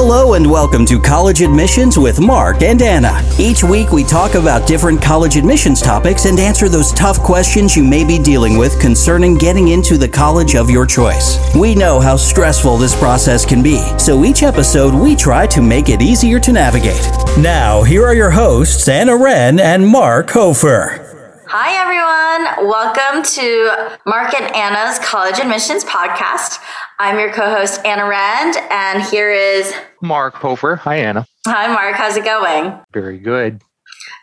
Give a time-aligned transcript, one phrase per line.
[0.00, 3.20] Hello and welcome to College Admissions with Mark and Anna.
[3.36, 7.82] Each week we talk about different college admissions topics and answer those tough questions you
[7.82, 11.36] may be dealing with concerning getting into the college of your choice.
[11.52, 15.88] We know how stressful this process can be, so each episode we try to make
[15.88, 17.04] it easier to navigate.
[17.36, 21.06] Now, here are your hosts, Anna Wren and Mark Hofer.
[21.48, 22.68] Hi, everyone.
[22.68, 26.60] Welcome to Mark and Anna's College Admissions Podcast.
[27.00, 29.72] I'm your co host, Anna Rand, and here is
[30.02, 30.74] Mark Hofer.
[30.74, 31.24] Hi, Anna.
[31.46, 31.94] Hi, Mark.
[31.94, 32.76] How's it going?
[32.92, 33.62] Very good.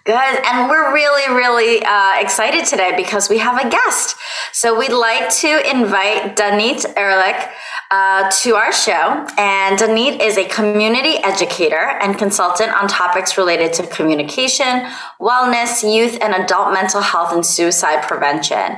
[0.05, 0.13] Good.
[0.13, 4.17] And we're really, really uh, excited today because we have a guest.
[4.51, 7.49] So we'd like to invite Danit Ehrlich
[7.91, 9.25] uh, to our show.
[9.37, 14.85] And Danit is a community educator and consultant on topics related to communication,
[15.19, 18.77] wellness, youth, and adult mental health and suicide prevention.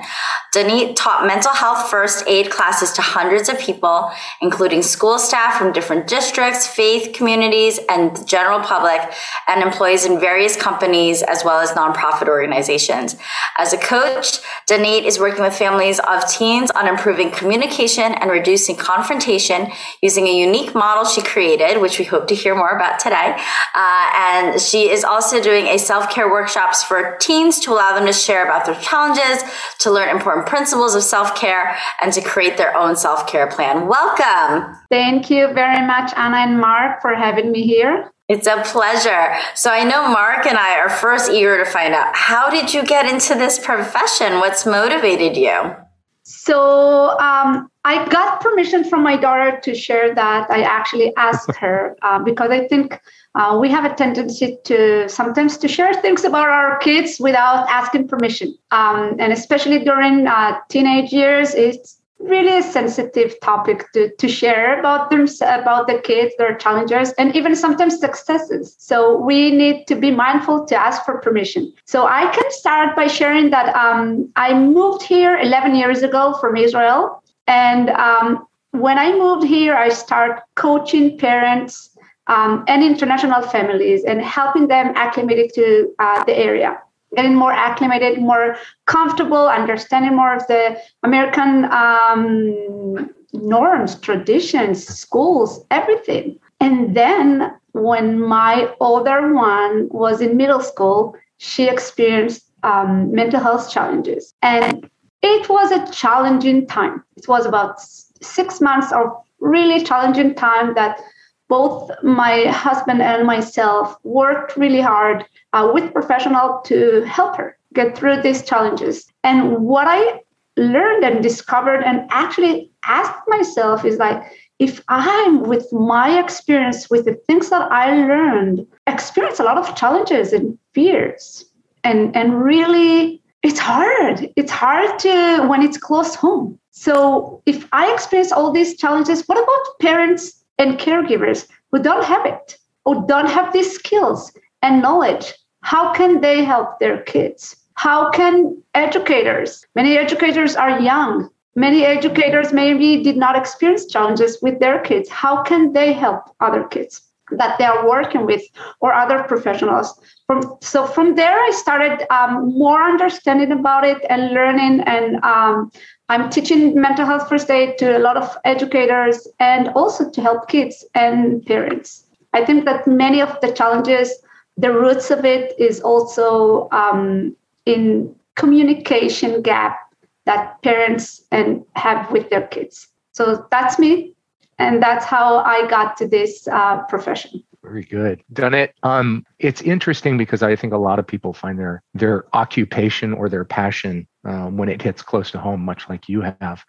[0.53, 4.11] Danit taught mental health first aid classes to hundreds of people,
[4.41, 9.01] including school staff from different districts, faith communities, and the general public,
[9.47, 13.17] and employees in various companies as well as nonprofit organizations.
[13.57, 18.75] As a coach, Danit is working with families of teens on improving communication and reducing
[18.75, 19.67] confrontation
[20.01, 23.37] using a unique model she created, which we hope to hear more about today.
[23.75, 28.05] Uh, and she is also doing a self care workshops for teens to allow them
[28.05, 29.43] to share about their challenges,
[29.79, 33.87] to learn important principles of self care, and to create their own self care plan.
[33.87, 34.75] Welcome.
[34.89, 38.11] Thank you very much, Anna and Mark, for having me here.
[38.29, 39.35] It's a pleasure.
[39.55, 42.85] So I know Mark and I are first eager to find out how did you
[42.85, 44.39] get into this profession?
[44.39, 45.75] What's motivated you?
[46.23, 50.51] So um, I got permission from my daughter to share that.
[50.51, 52.99] I actually asked her uh, because I think
[53.33, 58.09] uh, we have a tendency to sometimes to share things about our kids without asking
[58.09, 64.27] permission, um, and especially during uh, teenage years, it's really a sensitive topic to, to
[64.27, 68.75] share about them about the kids their challenges and even sometimes successes.
[68.79, 71.71] So we need to be mindful to ask for permission.
[71.85, 76.57] So i can start by sharing that um, i moved here 11 years ago from
[76.57, 81.97] israel and um, when i moved here i started coaching parents
[82.27, 86.77] um, and international families and helping them acclimate to uh, the area
[87.15, 96.39] getting more acclimated, more comfortable, understanding more of the American um, norms, traditions, schools, everything.
[96.59, 103.71] And then when my older one was in middle school, she experienced um, mental health
[103.71, 104.33] challenges.
[104.41, 104.89] And
[105.21, 107.03] it was a challenging time.
[107.15, 109.07] It was about six months of
[109.39, 110.99] really challenging time that
[111.47, 117.97] both my husband and myself worked really hard uh, with professional to help her get
[117.97, 119.11] through these challenges.
[119.23, 120.21] And what I
[120.57, 124.21] learned and discovered and actually asked myself is like,
[124.59, 129.75] if I'm with my experience, with the things that I learned, experience a lot of
[129.75, 131.45] challenges and fears.
[131.83, 134.31] And, and really, it's hard.
[134.35, 136.59] It's hard to when it's close home.
[136.71, 142.25] So if I experience all these challenges, what about parents and caregivers who don't have
[142.25, 144.31] it or don't have these skills
[144.61, 145.33] and knowledge?
[145.61, 147.55] How can they help their kids?
[147.73, 149.65] How can educators?
[149.75, 151.29] Many educators are young.
[151.55, 155.09] Many educators maybe did not experience challenges with their kids.
[155.09, 158.41] How can they help other kids that they are working with
[158.79, 164.33] or other professionals from, so from there i started um, more understanding about it and
[164.33, 165.71] learning and um,
[166.09, 170.47] i'm teaching mental health first aid to a lot of educators and also to help
[170.47, 174.13] kids and parents i think that many of the challenges
[174.57, 179.79] the roots of it is also um, in communication gap
[180.25, 184.13] that parents and have with their kids so that's me
[184.59, 187.43] and that's how I got to this uh, profession.
[187.63, 188.23] Very good.
[188.31, 188.69] Danit.
[188.83, 193.29] Um, it's interesting because I think a lot of people find their their occupation or
[193.29, 196.63] their passion um, when it hits close to home, much like you have.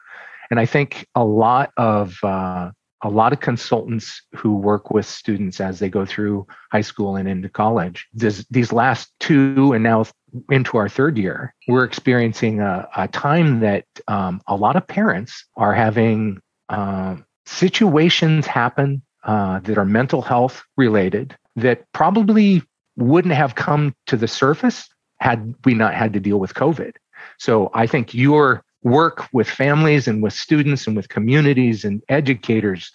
[0.51, 2.71] And I think a lot of uh,
[3.03, 7.29] a lot of consultants who work with students as they go through high school and
[7.29, 10.05] into college, this, these last two and now
[10.51, 15.47] into our third year, we're experiencing a, a time that um, a lot of parents
[15.57, 22.63] are having um, situations happen uh, that are mental health related that probably
[22.97, 24.89] wouldn't have come to the surface
[25.21, 26.93] had we not had to deal with COVID.
[27.39, 32.91] So I think your work with families and with students and with communities and educators,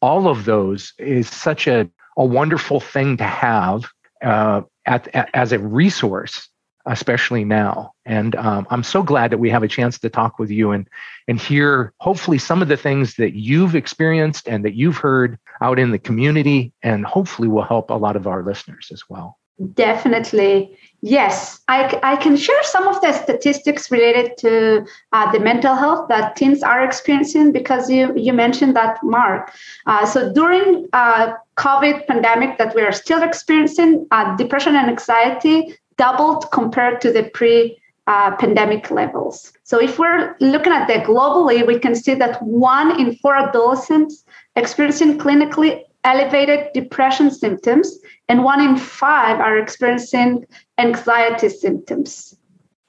[0.00, 3.84] all of those is such a, a wonderful thing to have
[4.22, 6.48] uh, at, at, as a resource
[6.86, 7.92] especially now.
[8.04, 10.88] And um, I'm so glad that we have a chance to talk with you and
[11.28, 15.78] and hear hopefully some of the things that you've experienced and that you've heard out
[15.78, 19.38] in the community, and hopefully will help a lot of our listeners as well.
[19.72, 20.76] Definitely.
[21.00, 26.08] Yes, I, I can share some of the statistics related to uh, the mental health
[26.08, 29.54] that teens are experiencing because you, you mentioned that, Mark.
[29.86, 35.74] Uh, so during uh, COVID pandemic that we are still experiencing, uh, depression and anxiety
[35.98, 39.52] doubled compared to the pre uh, pandemic levels.
[39.64, 44.24] So if we're looking at that globally, we can see that one in four adolescents
[44.54, 47.98] experiencing clinically elevated depression symptoms,
[48.28, 50.46] and one in five are experiencing
[50.78, 52.36] anxiety symptoms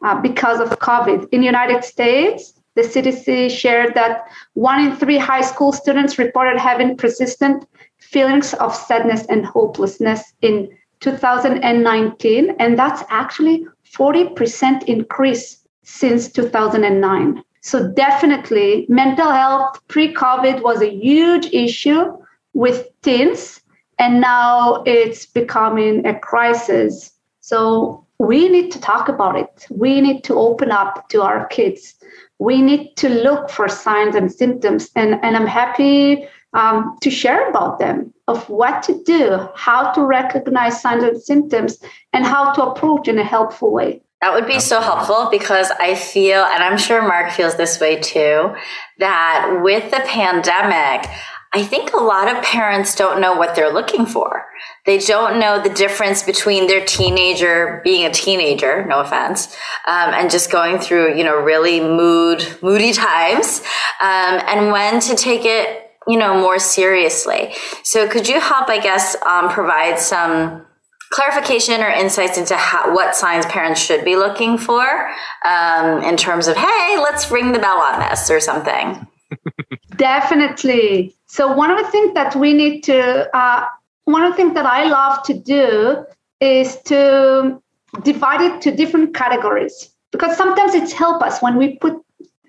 [0.06, 1.27] uh, because of COVID.
[1.31, 6.60] In the United States, the CDC shared that one in three high school students reported
[6.60, 7.65] having persistent
[7.98, 13.65] feelings of sadness and hopelessness in 2019, and that's actually
[13.95, 17.44] 40% increase since 2009.
[17.61, 22.17] So definitely mental health pre-COVID was a huge issue
[22.53, 23.61] with teens,
[23.99, 27.11] and now it's becoming a crisis.
[27.41, 29.67] So we need to talk about it.
[29.69, 31.95] We need to open up to our kids.
[32.39, 34.89] We need to look for signs and symptoms.
[34.95, 40.03] And, and I'm happy um, to share about them of what to do, how to
[40.03, 41.77] recognize signs and symptoms,
[42.13, 44.01] and how to approach in a helpful way.
[44.21, 47.99] That would be so helpful because I feel, and I'm sure Mark feels this way
[47.99, 48.55] too,
[48.97, 51.07] that with the pandemic,
[51.53, 54.45] I think a lot of parents don't know what they're looking for.
[54.85, 59.55] They don't know the difference between their teenager being a teenager, no offense,
[59.85, 63.61] um, and just going through, you know, really mood, moody times,
[64.01, 67.54] um, and when to take it, you know, more seriously.
[67.83, 70.65] So could you help, I guess, um, provide some
[71.12, 75.09] clarification or insights into how, what signs parents should be looking for
[75.45, 79.07] um, in terms of, hey, let's ring the bell on this or something?
[79.95, 81.15] Definitely.
[81.27, 83.65] So one of the things that we need to, uh,
[84.06, 86.06] one of the things that I love to do
[86.39, 87.62] is to
[88.03, 91.95] divide it to different categories because sometimes it's help us when we put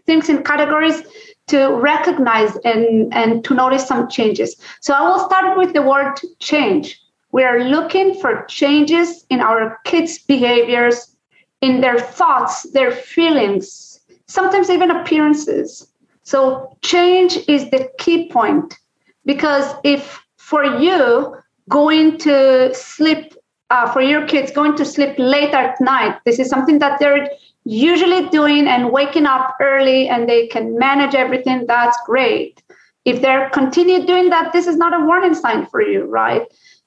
[0.07, 1.03] things in categories
[1.49, 4.57] to recognize and, and to notice some changes.
[4.81, 7.01] So I will start with the word change.
[7.33, 11.15] We are looking for changes in our kids' behaviors,
[11.61, 15.87] in their thoughts, their feelings, sometimes even appearances.
[16.23, 18.79] So change is the key point
[19.25, 21.37] because if for you
[21.69, 23.35] going to sleep
[23.71, 27.29] uh, for your kids going to sleep late at night this is something that they're
[27.69, 32.63] usually doing and waking up early and they can manage everything that's great.
[33.05, 36.43] If they're continue doing that this is not a warning sign for you right?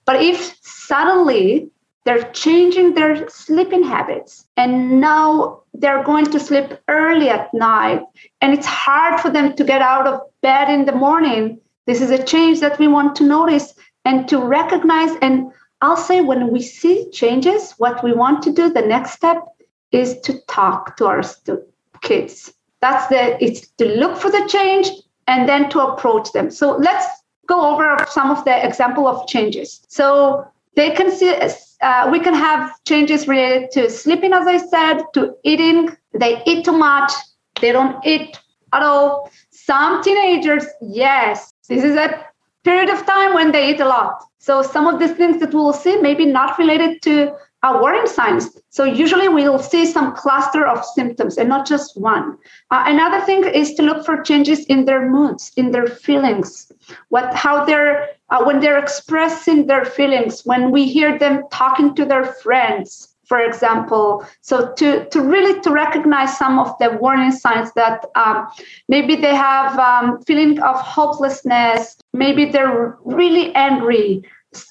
[0.05, 1.69] But if suddenly
[2.03, 8.01] they're changing their sleeping habits and now they're going to sleep early at night
[8.41, 12.09] and it's hard for them to get out of bed in the morning this is
[12.09, 15.15] a change that we want to notice and to recognize.
[15.21, 15.51] And
[15.81, 19.43] i'll say when we see changes what we want to do the next step
[19.91, 21.63] is to talk to our stu-
[22.01, 24.89] kids that's the it's to look for the change
[25.27, 27.05] and then to approach them so let's
[27.47, 30.45] go over some of the example of changes so
[30.75, 31.33] they can see
[31.81, 35.89] uh, we can have changes related to sleeping, as I said, to eating.
[36.13, 37.11] They eat too much.
[37.59, 38.39] They don't eat
[38.73, 39.29] at all.
[39.49, 42.25] Some teenagers, yes, this is a
[42.63, 44.23] period of time when they eat a lot.
[44.37, 48.49] So some of these things that we'll see maybe not related to our warning signs.
[48.69, 52.37] So usually we'll see some cluster of symptoms and not just one.
[52.71, 56.71] Uh, another thing is to look for changes in their moods, in their feelings,
[57.09, 62.05] what how they're uh, when they're expressing their feelings, when we hear them talking to
[62.05, 64.25] their friends, for example.
[64.41, 68.47] So to, to really to recognize some of the warning signs that um,
[68.87, 74.23] maybe they have um, feeling of hopelessness, maybe they're really angry,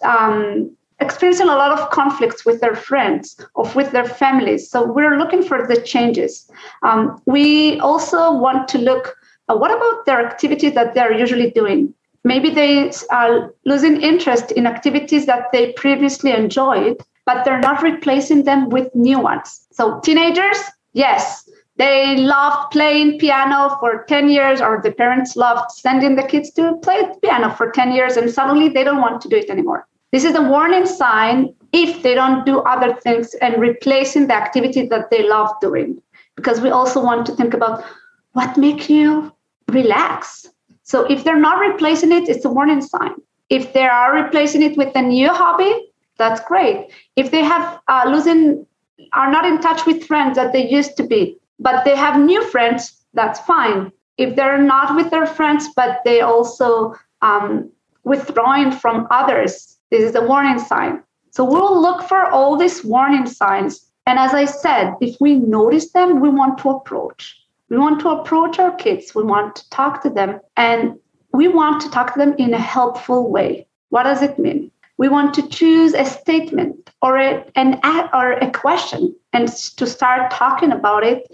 [0.02, 4.70] um, experiencing a lot of conflicts with their friends or with their families.
[4.70, 6.50] So we're looking for the changes.
[6.82, 9.16] Um, we also want to look.
[9.48, 11.94] Uh, what about their activities that they're usually doing?
[12.24, 18.44] maybe they are losing interest in activities that they previously enjoyed, but they're not replacing
[18.44, 19.66] them with new ones.
[19.72, 20.58] So, teenagers,
[20.92, 26.50] yes, they loved playing piano for 10 years, or the parents loved sending the kids
[26.52, 29.86] to play piano for 10 years, and suddenly they don't want to do it anymore.
[30.12, 34.86] This is a warning sign if they don't do other things and replacing the activity
[34.88, 36.02] that they love doing.
[36.36, 37.84] Because we also want to think about
[38.32, 39.32] what makes you
[39.68, 40.48] relax
[40.90, 43.14] so if they're not replacing it, it's a warning sign.
[43.48, 45.72] If they are replacing it with a new hobby,
[46.18, 46.88] that's great.
[47.14, 48.66] If they have uh, losing
[49.12, 52.42] are not in touch with friends that they used to be, but they have new
[52.42, 53.92] friends, that's fine.
[54.18, 57.70] If they're not with their friends, but they also um,
[58.02, 61.02] withdrawing from others, this is a warning sign.
[61.30, 63.86] So we'll look for all these warning signs.
[64.06, 67.36] And as I said, if we notice them, we want to approach.
[67.68, 69.14] We want to approach our kids.
[69.14, 70.40] We want to talk to them.
[70.56, 70.98] And
[71.32, 73.66] we want to talk to them in a helpful way.
[73.90, 74.70] What does it mean?
[74.96, 77.80] We want to choose a statement or a, an
[78.12, 81.30] or a question and to start talking about it.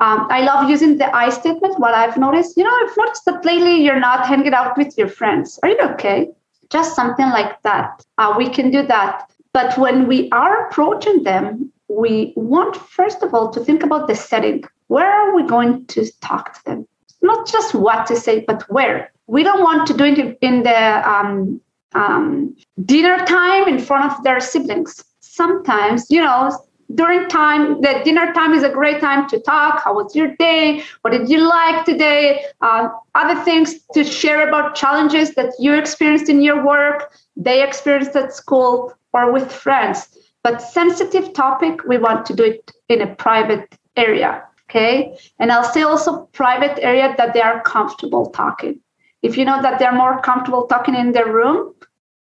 [0.00, 1.78] Um, I love using the I statement.
[1.78, 5.08] What I've noticed, you know, I've noticed that lately you're not hanging out with your
[5.08, 5.60] friends.
[5.62, 6.28] Are you okay?
[6.70, 8.04] Just something like that.
[8.18, 9.30] Uh, we can do that.
[9.52, 14.14] But when we are approaching them, we want, first of all, to think about the
[14.14, 14.64] setting.
[14.88, 16.88] Where are we going to talk to them?
[17.22, 19.12] Not just what to say, but where.
[19.26, 21.60] We don't want to do it in the um,
[21.94, 25.04] um, dinner time in front of their siblings.
[25.20, 26.50] Sometimes, you know,
[26.94, 29.82] during time, the dinner time is a great time to talk.
[29.82, 30.82] How was your day?
[31.02, 32.44] What did you like today?
[32.60, 38.14] Uh, other things to share about challenges that you experienced in your work, they experienced
[38.16, 40.16] at school, or with friends.
[40.42, 44.42] But sensitive topic, we want to do it in a private area.
[44.68, 45.16] Okay.
[45.38, 48.80] And I'll say also private area that they are comfortable talking.
[49.22, 51.74] If you know that they're more comfortable talking in their room,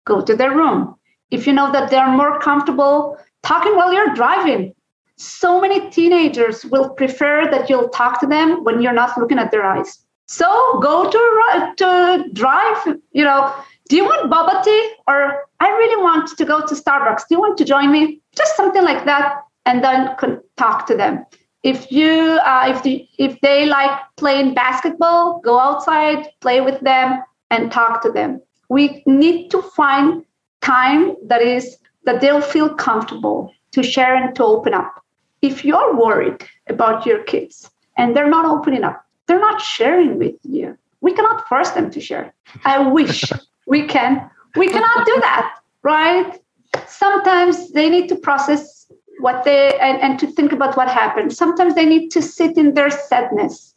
[0.06, 0.96] go to their room.
[1.32, 4.74] If you know that they're more comfortable talking while you're driving,
[5.18, 9.52] so many teenagers will prefer that you'll talk to them when you're not looking at
[9.52, 10.00] their eyes.
[10.28, 12.98] So go to to drive.
[13.12, 13.54] You know,
[13.90, 17.28] do you want bubble tea or I really want to go to Starbucks?
[17.28, 18.22] Do you want to join me?
[18.36, 20.16] Just something like that, and then
[20.58, 21.26] talk to them
[21.64, 27.22] if you uh, if the, if they like playing basketball go outside play with them
[27.50, 30.24] and talk to them we need to find
[30.62, 35.04] time that is that they'll feel comfortable to share and to open up.
[35.42, 40.36] If you're worried about your kids and they're not opening up they're not sharing with
[40.44, 40.78] you.
[41.00, 42.34] We cannot force them to share.
[42.66, 43.32] I wish
[43.68, 44.30] we can.
[44.58, 46.40] We cannot do that right?
[46.88, 51.34] Sometimes they need to process what they and, and to think about what happened.
[51.34, 53.76] Sometimes they need to sit in their sadness.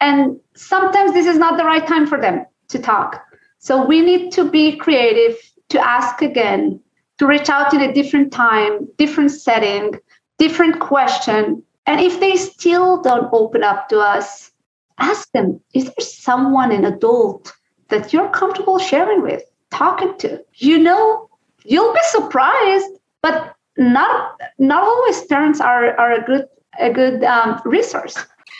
[0.00, 3.22] And sometimes this is not the right time for them to talk.
[3.58, 5.36] So we need to be creative
[5.68, 6.80] to ask again
[7.18, 9.94] to reach out in a different time different setting
[10.38, 14.50] different question and if they still don't open up to us
[14.98, 17.52] ask them is there someone an adult
[17.88, 21.28] that you're comfortable sharing with talking to you know
[21.64, 22.90] you'll be surprised
[23.22, 26.46] but not not always parents are are a good
[26.78, 28.16] a good um, resource,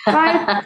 [0.07, 0.65] right?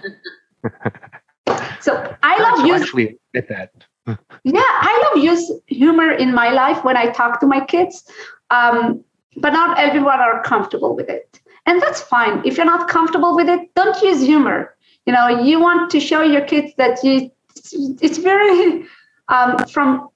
[1.81, 3.73] so I love use actually get that.
[4.07, 4.17] Yeah,
[4.55, 8.05] I love use humor in my life when I talk to my kids,
[8.51, 9.05] um,
[9.37, 12.43] but not everyone are comfortable with it, and that's fine.
[12.45, 14.75] If you're not comfortable with it, don't use humor.
[15.07, 17.31] You know, you want to show your kids that you
[17.73, 18.87] it's very
[19.29, 20.09] um, from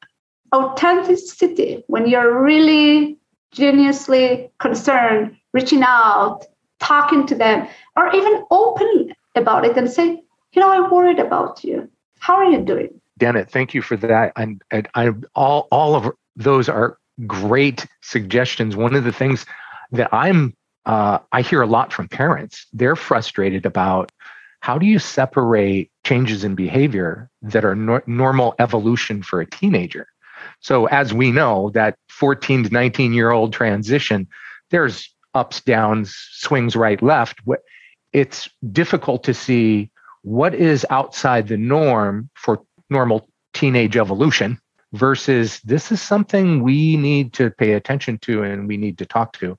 [0.54, 3.18] authenticity when you're really
[3.52, 6.44] genuinely concerned, reaching out,
[6.80, 10.22] talking to them, or even open about it and say,
[10.52, 11.90] you know, I'm worried about you.
[12.18, 13.00] How are you doing?
[13.18, 14.32] Dana, thank you for that.
[14.36, 14.62] And,
[14.94, 18.76] I all all of those are great suggestions.
[18.76, 19.46] One of the things
[19.92, 20.54] that I'm
[20.86, 22.66] uh, I hear a lot from parents.
[22.72, 24.12] They're frustrated about
[24.60, 30.08] how do you separate changes in behavior that are no- normal evolution for a teenager
[30.60, 34.26] so as we know, that 14 to 19 year old transition,
[34.70, 37.40] there's ups, downs, swings right, left.
[38.12, 39.90] It's difficult to see
[40.22, 44.58] what is outside the norm for normal teenage evolution
[44.92, 49.32] versus this is something we need to pay attention to and we need to talk
[49.38, 49.58] to.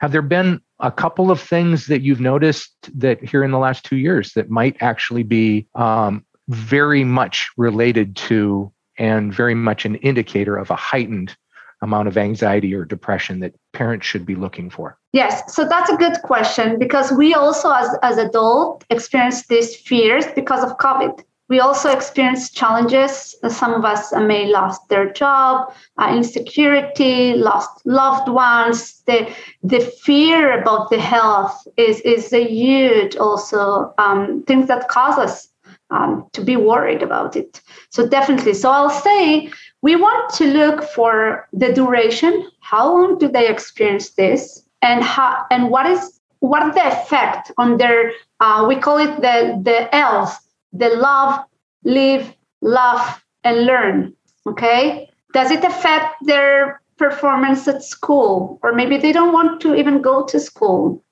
[0.00, 3.84] Have there been a couple of things that you've noticed that here in the last
[3.84, 9.96] two years that might actually be um, very much related to and very much an
[9.96, 11.36] indicator of a heightened
[11.80, 14.98] amount of anxiety or depression that parents should be looking for?
[15.12, 20.24] Yes, so that's a good question because we also, as, as adults, experience these fears
[20.34, 21.22] because of COVID.
[21.48, 23.34] We also experience challenges.
[23.48, 29.02] Some of us may lost their job, uh, insecurity, lost loved ones.
[29.06, 29.28] The
[29.62, 35.48] the fear about the health is is a huge also um, things that cause us
[35.90, 37.60] um, to be worried about it.
[37.90, 38.54] So definitely.
[38.54, 39.50] So I'll say
[39.82, 42.50] we want to look for the duration.
[42.60, 47.76] How long do they experience this, and how and what is what the effect on
[47.76, 48.12] their?
[48.40, 50.32] Uh, we call it the the L's:
[50.74, 51.40] the love,
[51.84, 54.14] live, laugh, and learn.
[54.46, 55.08] Okay.
[55.32, 60.24] Does it affect their performance at school, or maybe they don't want to even go
[60.26, 61.02] to school?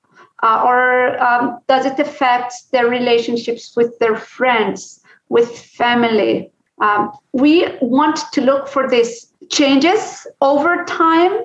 [0.42, 6.50] Uh, or um, does it affect their relationships with their friends, with family?
[6.80, 11.44] Um, we want to look for these changes over time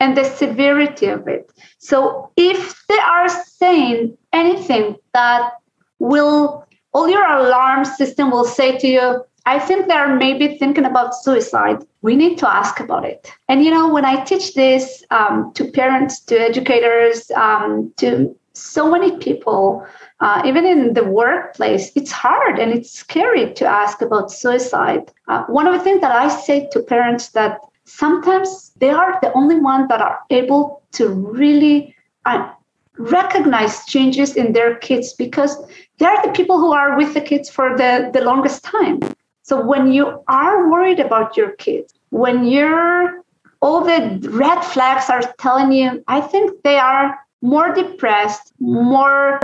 [0.00, 1.50] and the severity of it.
[1.78, 5.52] So if they are saying anything that
[6.00, 11.14] will, all your alarm system will say to you, I think they're maybe thinking about
[11.14, 11.84] suicide.
[12.00, 13.30] We need to ask about it.
[13.48, 18.90] And you know, when I teach this um, to parents, to educators, um, to so
[18.90, 19.86] many people,
[20.20, 25.12] uh, even in the workplace, it's hard and it's scary to ask about suicide.
[25.28, 29.32] Uh, one of the things that I say to parents that sometimes they are the
[29.34, 32.50] only ones that are able to really uh,
[32.96, 35.56] recognize changes in their kids because
[35.98, 39.00] they're the people who are with the kids for the, the longest time.
[39.42, 43.22] So when you are worried about your kids, when you're
[43.60, 49.40] all the red flags are telling you, I think they are more depressed, more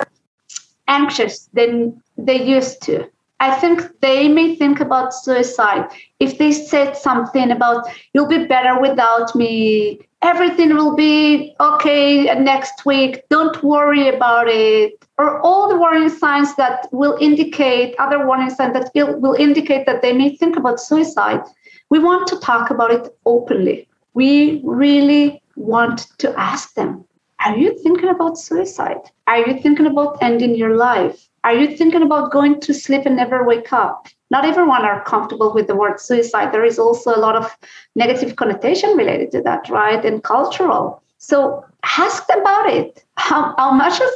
[0.88, 3.08] anxious than they used to.
[3.40, 5.88] I think they may think about suicide.
[6.18, 12.84] If they said something about, you'll be better without me, everything will be okay next
[12.84, 18.50] week, don't worry about it, or all the warning signs that will indicate, other warning
[18.50, 21.40] signs that will indicate that they may think about suicide,
[21.88, 23.88] we want to talk about it openly.
[24.14, 27.04] We really want to ask them,
[27.44, 29.00] are you thinking about suicide?
[29.26, 31.29] Are you thinking about ending your life?
[31.44, 34.08] Are you thinking about going to sleep and never wake up?
[34.30, 36.52] Not everyone are comfortable with the word suicide.
[36.52, 37.56] There is also a lot of
[37.96, 40.04] negative connotation related to that, right?
[40.04, 41.02] And cultural.
[41.18, 41.64] So
[41.98, 43.04] ask about it.
[43.16, 44.10] How, how much as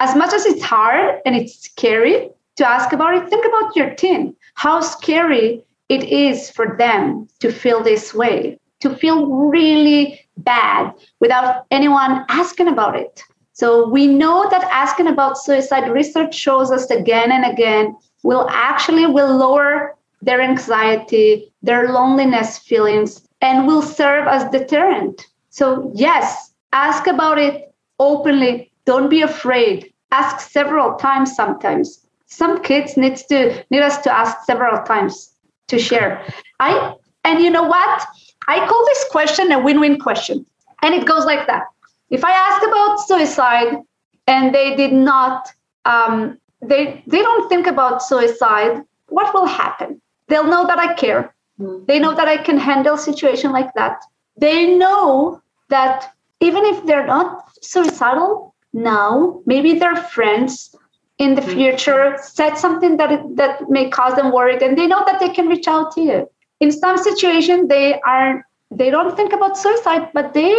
[0.00, 3.94] as much as it's hard and it's scary to ask about it, think about your
[3.94, 4.34] teen.
[4.54, 11.66] How scary it is for them to feel this way, to feel really bad without
[11.70, 13.22] anyone asking about it.
[13.52, 19.06] So we know that asking about suicide research shows us again and again will actually
[19.06, 25.26] will lower their anxiety, their loneliness feelings, and will serve as deterrent.
[25.50, 28.72] So yes, ask about it openly.
[28.84, 29.92] Don't be afraid.
[30.12, 32.06] Ask several times sometimes.
[32.26, 35.30] Some kids needs to need us to ask several times
[35.68, 36.24] to share.
[36.60, 38.06] I and you know what?
[38.48, 40.46] I call this question a win-win question.
[40.82, 41.64] And it goes like that.
[42.12, 43.78] If I ask about suicide
[44.26, 45.48] and they did not,
[45.86, 50.00] um, they, they don't think about suicide, what will happen?
[50.28, 51.34] They'll know that I care.
[51.58, 51.86] Mm-hmm.
[51.86, 54.02] They know that I can handle situation like that.
[54.36, 60.74] They know that even if they're not suicidal now, maybe their friends
[61.18, 61.52] in the hmm.
[61.52, 65.46] future said something that that may cause them worried, and they know that they can
[65.46, 66.28] reach out to you.
[66.60, 70.52] In some situation, they are they don't think about suicide, but they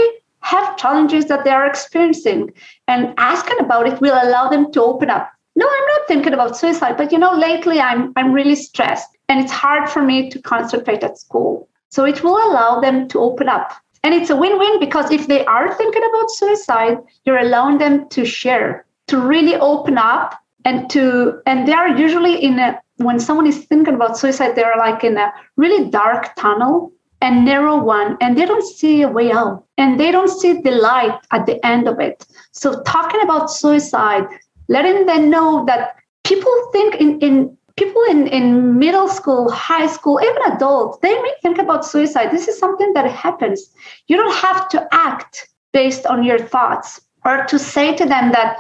[0.44, 2.52] have challenges that they are experiencing
[2.88, 5.32] and asking about it will allow them to open up.
[5.56, 9.40] No i'm not thinking about suicide but you know lately i'm i'm really stressed and
[9.40, 11.68] it's hard for me to concentrate at school.
[11.90, 13.72] So it will allow them to open up.
[14.04, 18.26] And it's a win-win because if they are thinking about suicide you're allowing them to
[18.26, 23.48] share to really open up and to and they are usually in a when someone
[23.48, 26.92] is thinking about suicide they're like in a really dark tunnel
[27.24, 30.72] and narrow one and they don't see a way out and they don't see the
[30.72, 32.26] light at the end of it.
[32.52, 34.26] So talking about suicide
[34.68, 40.20] letting them know that people think in, in people in, in middle school high school
[40.22, 42.30] even adults they may think about suicide.
[42.32, 43.72] This is something that happens.
[44.08, 48.58] You don't have to act based on your thoughts or to say to them that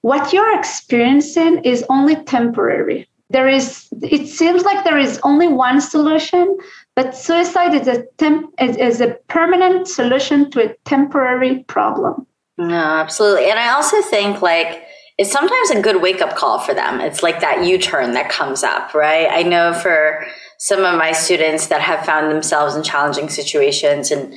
[0.00, 3.08] what you're experiencing is only temporary.
[3.28, 6.56] There is it seems like there is only one solution
[6.96, 12.26] but suicide is a temp, is, is a permanent solution to a temporary problem.
[12.58, 13.50] No, absolutely.
[13.50, 14.82] And I also think like
[15.18, 17.00] it's sometimes a good wake up call for them.
[17.00, 19.28] It's like that U turn that comes up, right?
[19.30, 20.26] I know for
[20.58, 24.34] some of my students that have found themselves in challenging situations and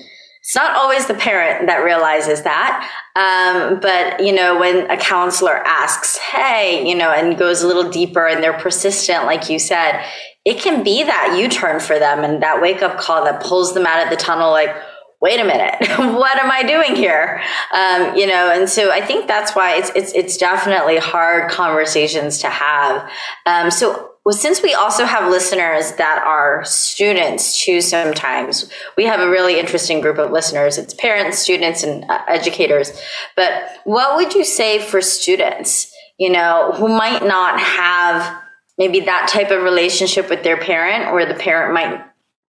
[0.50, 2.90] it's not always the parent that realizes that.
[3.16, 7.92] Um, but, you know, when a counselor asks, hey, you know, and goes a little
[7.92, 10.04] deeper and they're persistent, like you said,
[10.46, 13.76] it can be that U turn for them and that wake up call that pulls
[13.76, 14.76] them out of the tunnel like,
[15.22, 15.76] wait a minute,
[16.18, 17.44] what am I doing here?
[17.72, 22.40] Um, you know, and so I think that's why it's it's it's definitely hard conversations
[22.40, 23.08] to have.
[23.46, 29.22] Um, so well, since we also have listeners that are students too, sometimes we have
[29.22, 30.78] a really interesting group of listeners.
[30.78, 32.92] It's parents, students, and uh, educators.
[33.36, 33.52] But
[33.86, 38.40] what would you say for students, you know, who might not have
[38.78, 42.00] maybe that type of relationship with their parent, or the parent might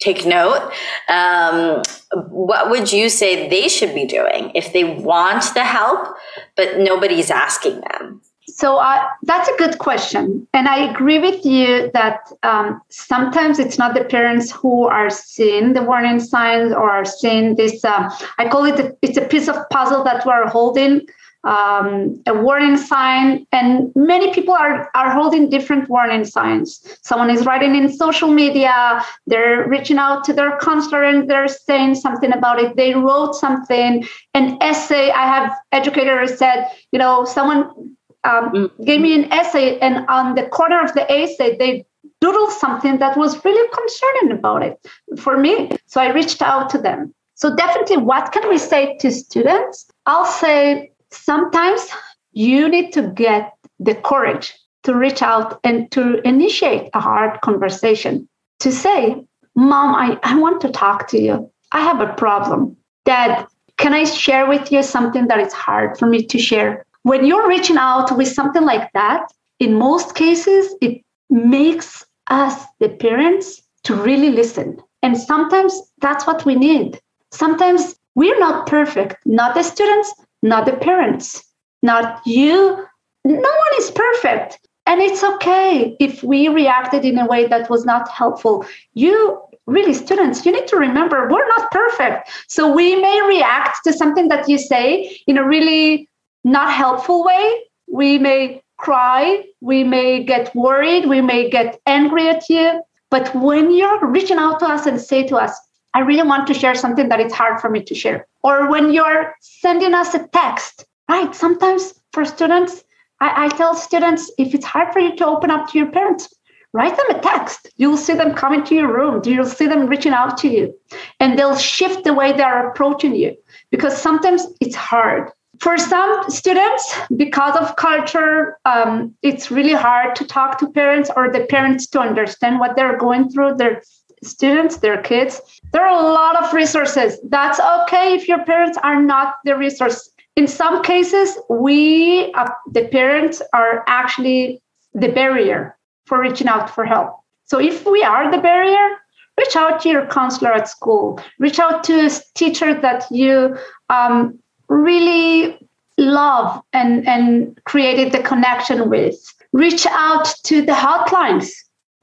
[0.01, 0.71] take note.
[1.09, 1.81] Um,
[2.29, 6.15] what would you say they should be doing if they want the help,
[6.57, 8.21] but nobody's asking them?
[8.47, 10.47] So uh, that's a good question.
[10.55, 15.73] And I agree with you that um, sometimes it's not the parents who are seeing
[15.73, 17.85] the warning signs or are seeing this.
[17.85, 21.07] Uh, I call it, a, it's a piece of puzzle that we're holding
[21.45, 27.47] um, a warning sign and many people are, are holding different warning signs someone is
[27.47, 32.61] writing in social media they're reaching out to their counselor and they're saying something about
[32.61, 38.85] it they wrote something an essay i have educators said you know someone um, mm-hmm.
[38.85, 41.85] gave me an essay and on the corner of the essay they
[42.23, 44.79] doodled something that was really concerning about it
[45.19, 49.11] for me so i reached out to them so definitely what can we say to
[49.11, 51.89] students i'll say sometimes
[52.33, 58.29] you need to get the courage to reach out and to initiate a hard conversation
[58.61, 61.51] to say, Mom, I, I want to talk to you.
[61.73, 62.77] I have a problem.
[63.05, 66.85] Dad, can I share with you something that is hard for me to share?
[67.03, 72.89] When you're reaching out with something like that, in most cases, it makes us, the
[72.89, 74.79] parents, to really listen.
[75.03, 77.01] And sometimes that's what we need.
[77.33, 81.43] Sometimes we're not perfect, not the students, not the parents,
[81.83, 82.87] not you.
[83.25, 84.59] No one is perfect.
[84.87, 88.67] And it's okay if we reacted in a way that was not helpful.
[88.95, 92.31] You, really, students, you need to remember we're not perfect.
[92.49, 96.10] So we may react to something that you say in a really
[96.45, 97.61] not helpful way.
[97.93, 102.83] We may cry, we may get worried, we may get angry at you.
[103.11, 105.59] But when you're reaching out to us and say to us,
[105.93, 108.27] I really want to share something that it's hard for me to share.
[108.43, 111.35] Or when you're sending us a text, right?
[111.35, 112.85] Sometimes for students,
[113.21, 116.33] I, I tell students if it's hard for you to open up to your parents,
[116.73, 117.69] write them a text.
[117.77, 119.21] You'll see them coming to your room.
[119.25, 120.75] You'll see them reaching out to you,
[121.19, 123.37] and they'll shift the way they're approaching you
[123.71, 125.31] because sometimes it's hard.
[125.61, 131.31] For some students, because of culture, um, it's really hard to talk to parents or
[131.31, 133.57] the parents to understand what they're going through.
[133.57, 133.83] Their
[134.23, 135.41] students, their kids.
[135.73, 137.19] There are a lot of resources.
[137.29, 140.11] That's okay if your parents are not the resource.
[140.35, 144.63] In some cases, we, uh, the parents, are actually
[144.95, 147.19] the barrier for reaching out for help.
[147.45, 148.97] So if we are the barrier,
[149.39, 153.57] reach out to your counselor at school, reach out to a teacher that you
[153.91, 154.39] um,
[154.71, 155.59] really
[155.99, 159.17] love and, and created the connection with.
[159.53, 161.51] Reach out to the hotlines.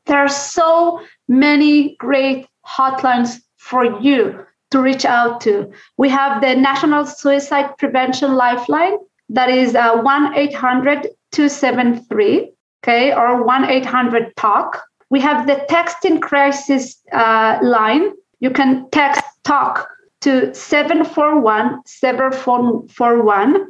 [0.06, 5.72] There are so many great hotlines for you to reach out to.
[5.96, 8.98] We have the National Suicide Prevention Lifeline,
[9.30, 12.52] that is uh, 1 800 273,
[12.84, 14.82] okay, or 1 800 TALK.
[15.10, 18.12] We have the Texting Crisis uh, line.
[18.40, 19.88] You can text TALK
[20.22, 23.68] to 741 741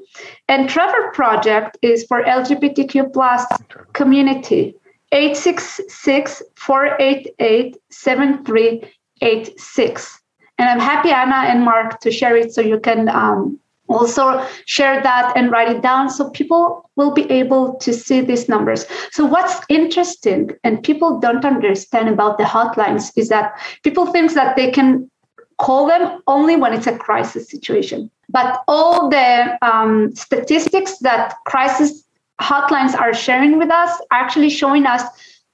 [0.47, 3.45] and trevor project is for lgbtq plus
[3.93, 4.75] community
[5.11, 10.21] 866 488 7386.
[10.59, 15.01] And I'm happy, Anna and Mark, to share it so you can um, also share
[15.03, 18.85] that and write it down so people will be able to see these numbers.
[19.11, 24.55] So, what's interesting and people don't understand about the hotlines is that people think that
[24.55, 25.09] they can
[25.57, 28.09] call them only when it's a crisis situation.
[28.29, 32.03] But all the um, statistics that crisis
[32.41, 35.03] hotlines are sharing with us are actually showing us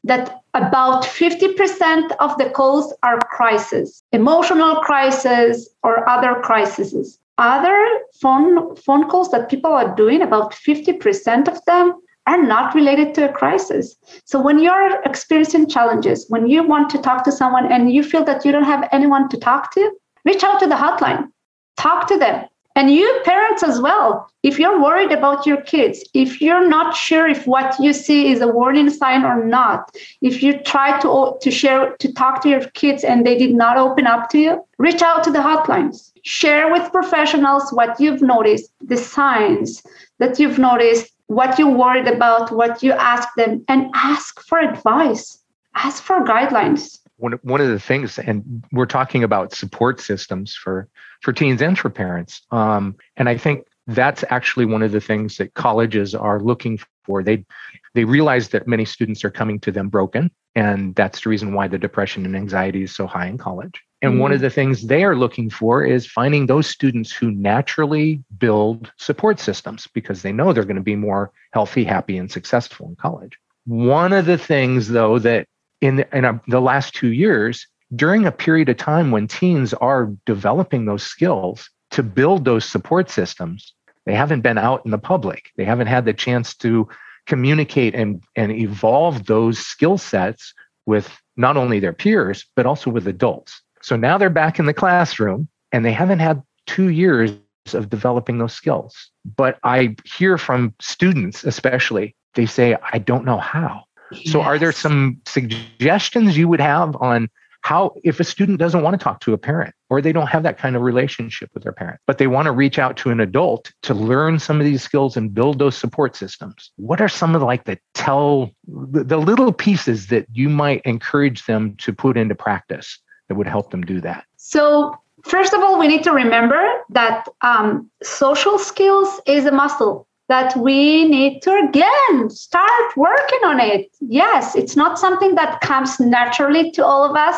[0.04, 7.20] that about 50% of the calls are crises, emotional crises or other crises.
[7.38, 13.14] Other phone phone calls that people are doing, about 50% of them are not related
[13.16, 13.96] to a crisis.
[14.26, 18.24] So when you're experiencing challenges, when you want to talk to someone and you feel
[18.26, 19.92] that you don't have anyone to talk to,
[20.26, 21.30] reach out to the hotline.
[21.76, 22.46] Talk to them.
[22.76, 27.28] And you parents as well, if you're worried about your kids, if you're not sure
[27.28, 31.52] if what you see is a warning sign or not, if you try to, to
[31.52, 35.04] share, to talk to your kids and they did not open up to you, reach
[35.04, 36.12] out to the hotlines.
[36.24, 39.84] Share with professionals what you've noticed, the signs
[40.18, 45.40] that you've noticed, what you're worried about, what you ask them, and ask for advice,
[45.76, 50.90] ask for guidelines one, one of the things, and we're talking about support systems for,
[51.22, 52.42] for teens and for parents.
[52.52, 57.24] Um, and I think that's actually one of the things that colleges are looking for.
[57.24, 57.46] They,
[57.94, 60.32] they realize that many students are coming to them broken.
[60.56, 63.82] And that's the reason why the depression and anxiety is so high in college.
[64.04, 67.32] And mm one of the things they are looking for is finding those students who
[67.32, 72.30] naturally build support systems because they know they're going to be more healthy, happy, and
[72.30, 73.38] successful in college.
[73.66, 75.48] One of the things, though, that
[75.80, 80.12] in, in a, the last two years, during a period of time when teens are
[80.26, 83.74] developing those skills to build those support systems,
[84.06, 85.52] they haven't been out in the public.
[85.56, 86.90] They haven't had the chance to
[87.26, 90.54] communicate and, and evolve those skill sets
[90.86, 93.62] with not only their peers, but also with adults.
[93.84, 97.32] So now they're back in the classroom and they haven't had two years
[97.74, 99.12] of developing those skills.
[99.38, 103.84] But I hear from students, especially, they say, I don't know how.
[104.12, 104.32] Yes.
[104.32, 107.30] So, are there some suggestions you would have on
[107.62, 110.44] how, if a student doesn't want to talk to a parent or they don't have
[110.44, 113.22] that kind of relationship with their parent, but they want to reach out to an
[113.22, 116.72] adult to learn some of these skills and build those support systems?
[116.76, 120.82] What are some of the, like the tell, the, the little pieces that you might
[120.84, 124.26] encourage them to put into practice that would help them do that?
[124.38, 130.08] So, first of all, we need to remember that um, social skills is a muscle
[130.30, 133.92] that we need to again start working on it.
[134.00, 137.38] Yes, it's not something that comes naturally to all of us.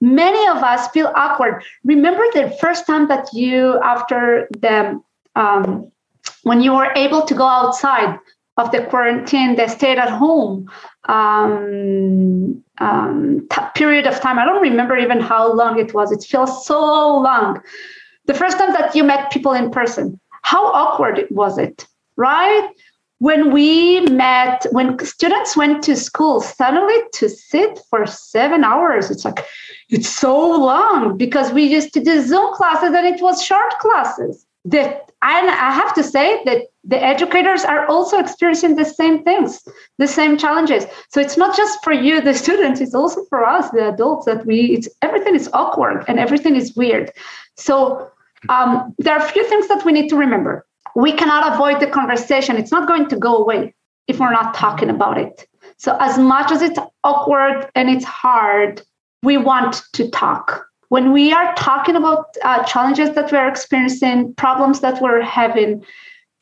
[0.00, 1.62] Many of us feel awkward.
[1.84, 5.00] Remember the first time that you, after the
[5.36, 5.90] um,
[6.42, 8.18] when you were able to go outside
[8.56, 10.70] of the quarantine, the stayed at home
[11.04, 14.38] um, um, t- period of time.
[14.38, 16.12] I don't remember even how long it was.
[16.12, 16.80] It feels so
[17.18, 17.60] long.
[18.26, 21.86] The first time that you met people in person, how awkward was it?
[22.16, 22.70] right?
[23.18, 29.24] When we met, when students went to school, suddenly to sit for seven hours, it's
[29.24, 29.44] like,
[29.88, 34.44] it's so long because we used to do Zoom classes and it was short classes.
[34.66, 39.62] That and I have to say that the educators are also experiencing the same things,
[39.98, 40.84] the same challenges.
[41.08, 44.44] So it's not just for you, the students, it's also for us, the adults, that
[44.46, 47.10] we it's everything is awkward and everything is weird.
[47.56, 48.10] So
[48.48, 51.86] um, there are a few things that we need to remember we cannot avoid the
[51.86, 52.56] conversation.
[52.56, 53.74] It's not going to go away
[54.06, 55.46] if we're not talking about it.
[55.76, 58.82] So, as much as it's awkward and it's hard,
[59.22, 60.66] we want to talk.
[60.88, 65.84] When we are talking about uh, challenges that we're experiencing, problems that we're having,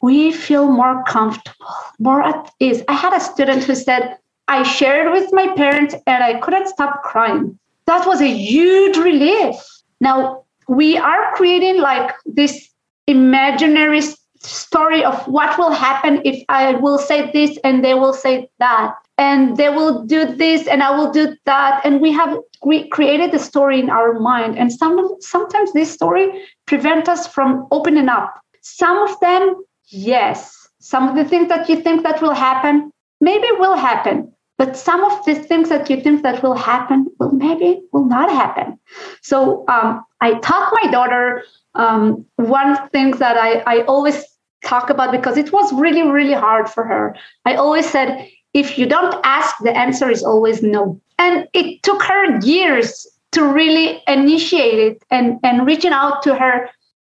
[0.02, 1.66] we feel more comfortable,
[1.98, 2.82] more at ease.
[2.88, 7.02] I had a student who said, I shared with my parents and I couldn't stop
[7.04, 7.58] crying.
[7.86, 9.56] That was a huge relief.
[10.00, 12.68] Now, we are creating like this
[13.06, 14.02] imaginary
[14.40, 18.94] story of what will happen if I will say this and they will say that.
[19.18, 21.80] And they will do this and I will do that.
[21.84, 24.58] And we have we created a story in our mind.
[24.58, 26.28] And some sometimes this story
[26.66, 28.34] prevent us from opening up.
[28.62, 29.62] Some of them,
[29.92, 30.68] yes.
[30.80, 34.32] Some of the things that you think that will happen, maybe will happen.
[34.58, 38.30] But some of the things that you think that will happen, will maybe will not
[38.30, 38.78] happen.
[39.22, 44.24] So um, I taught my daughter um, one thing that I, I always
[44.64, 47.16] talk about because it was really, really hard for her.
[47.44, 51.00] I always said, if you don't ask, the answer is always no.
[51.18, 56.68] And it took her years to really initiate it and, and reaching out to her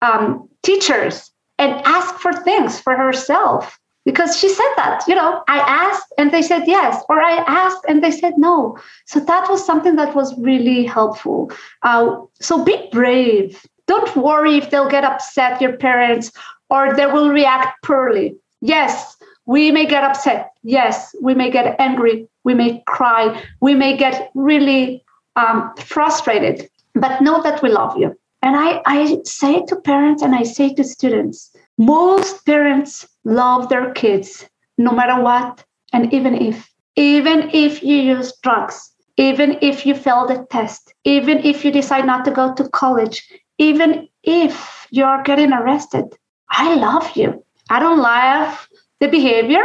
[0.02, 5.58] um, teachers and ask for things for herself because she said that you know i
[5.58, 9.64] asked and they said yes or i asked and they said no so that was
[9.64, 11.50] something that was really helpful
[11.82, 16.32] uh, so be brave don't worry if they'll get upset your parents
[16.70, 18.36] or they will react poorly.
[18.60, 19.16] Yes,
[19.46, 20.50] we may get upset.
[20.62, 22.28] Yes, we may get angry.
[22.44, 23.42] We may cry.
[23.60, 25.04] We may get really
[25.36, 26.68] um, frustrated.
[26.94, 28.16] But know that we love you.
[28.46, 33.92] And I, I say to parents and I say to students most parents love their
[33.92, 34.46] kids
[34.78, 35.64] no matter what.
[35.92, 41.38] And even if, even if you use drugs, even if you fail the test, even
[41.38, 43.28] if you decide not to go to college,
[43.58, 46.04] even if you're getting arrested,
[46.48, 47.44] I love you.
[47.68, 48.68] I don't love
[49.00, 49.64] the behavior,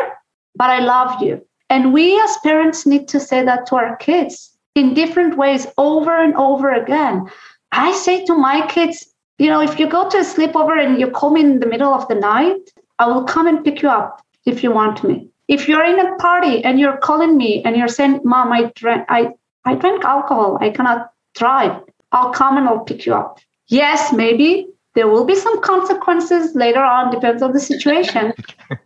[0.56, 1.46] but I love you.
[1.70, 6.18] And we as parents need to say that to our kids in different ways over
[6.18, 7.30] and over again.
[7.72, 9.08] I say to my kids,
[9.38, 11.94] you know, if you go to a sleepover and you call me in the middle
[11.94, 15.28] of the night, I will come and pick you up if you want me.
[15.48, 19.06] If you're in a party and you're calling me and you're saying, Mom, I drank
[19.10, 19.34] I,
[19.66, 21.82] I drank alcohol, I cannot drive,
[22.12, 23.40] I'll come and I'll pick you up.
[23.68, 28.34] Yes, maybe there will be some consequences later on, depends on the situation.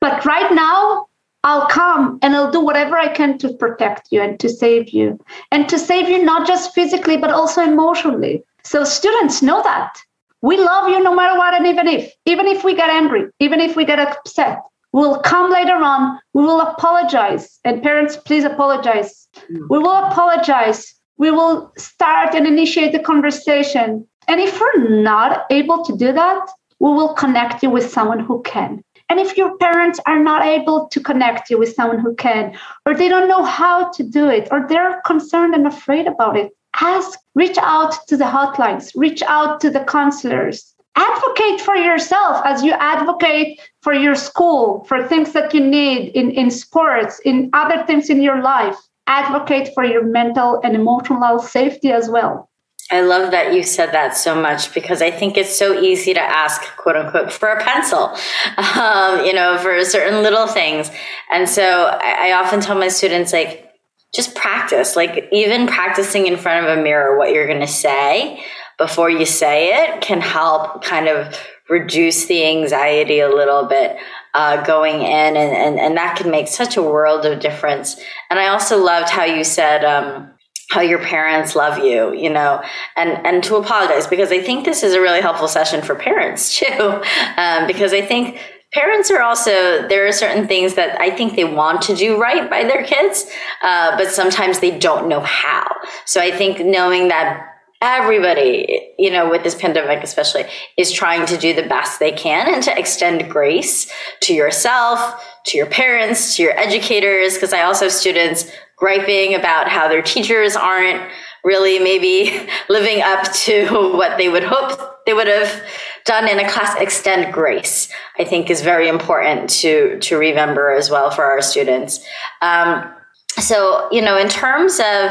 [0.00, 1.03] but right now,
[1.44, 5.18] I'll come and I'll do whatever I can to protect you and to save you.
[5.52, 8.42] And to save you not just physically, but also emotionally.
[8.64, 9.94] So students know that.
[10.40, 12.10] We love you no matter what and even if.
[12.24, 14.58] Even if we get angry, even if we get upset,
[14.92, 16.18] we'll come later on.
[16.32, 17.60] We will apologize.
[17.64, 19.28] And parents, please apologize.
[19.50, 19.66] Mm.
[19.68, 20.94] We will apologize.
[21.18, 24.06] We will start and initiate the conversation.
[24.28, 28.42] And if we're not able to do that, we will connect you with someone who
[28.42, 28.82] can.
[29.08, 32.94] And if your parents are not able to connect you with someone who can, or
[32.94, 37.18] they don't know how to do it, or they're concerned and afraid about it, ask,
[37.34, 40.74] reach out to the hotlines, reach out to the counselors.
[40.96, 46.30] Advocate for yourself as you advocate for your school, for things that you need in,
[46.30, 48.76] in sports, in other things in your life.
[49.06, 52.48] Advocate for your mental and emotional safety as well.
[52.90, 56.20] I love that you said that so much because I think it's so easy to
[56.20, 58.14] ask, quote unquote, for a pencil,
[58.78, 60.90] um, you know, for certain little things.
[61.30, 63.70] And so I, I often tell my students, like,
[64.14, 68.44] just practice, like, even practicing in front of a mirror what you're going to say
[68.78, 71.34] before you say it can help kind of
[71.70, 73.96] reduce the anxiety a little bit
[74.34, 75.36] uh, going in.
[75.36, 77.96] And, and, and that can make such a world of difference.
[78.30, 80.33] And I also loved how you said, um,
[80.70, 82.62] how your parents love you, you know,
[82.96, 86.58] and and to apologize because I think this is a really helpful session for parents
[86.58, 87.02] too,
[87.36, 88.38] um, because I think
[88.72, 92.48] parents are also there are certain things that I think they want to do right
[92.50, 93.30] by their kids,
[93.62, 95.66] uh, but sometimes they don't know how.
[96.06, 97.50] So I think knowing that
[97.84, 100.44] everybody, you know, with this pandemic especially,
[100.78, 105.58] is trying to do the best they can and to extend grace to yourself, to
[105.58, 110.56] your parents, to your educators, because I also have students griping about how their teachers
[110.56, 111.02] aren't
[111.44, 115.62] really maybe living up to what they would hope they would have
[116.06, 116.74] done in a class.
[116.80, 122.04] Extend grace i think is very important to to remember as well for our students.
[122.42, 122.90] Um,
[123.38, 125.10] so you know in terms of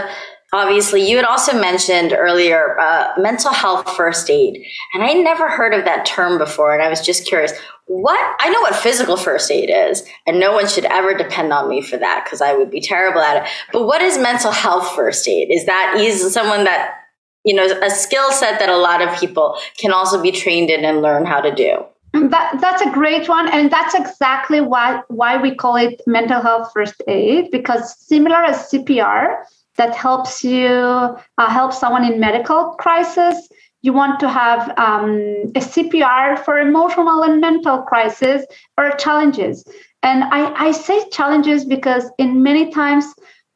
[0.54, 5.73] obviously you had also mentioned earlier uh, mental health first aid and i never heard
[5.73, 7.52] of that term before and i was just curious
[7.87, 11.69] what I know what physical first aid is, and no one should ever depend on
[11.69, 13.49] me for that because I would be terrible at it.
[13.71, 15.51] But what is mental health first aid?
[15.51, 16.95] Is that is someone that
[17.43, 20.85] you know a skill set that a lot of people can also be trained in
[20.85, 21.83] and learn how to do?
[22.13, 26.71] That, that's a great one, and that's exactly why why we call it mental health
[26.73, 29.43] first aid because similar as CPR
[29.75, 31.17] that helps you uh,
[31.49, 33.49] help someone in medical crisis
[33.83, 38.45] you want to have um, a CPR for emotional and mental crisis
[38.77, 39.63] or challenges.
[40.01, 43.05] And I, I say challenges because in many times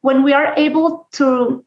[0.02, 1.64] when we are able to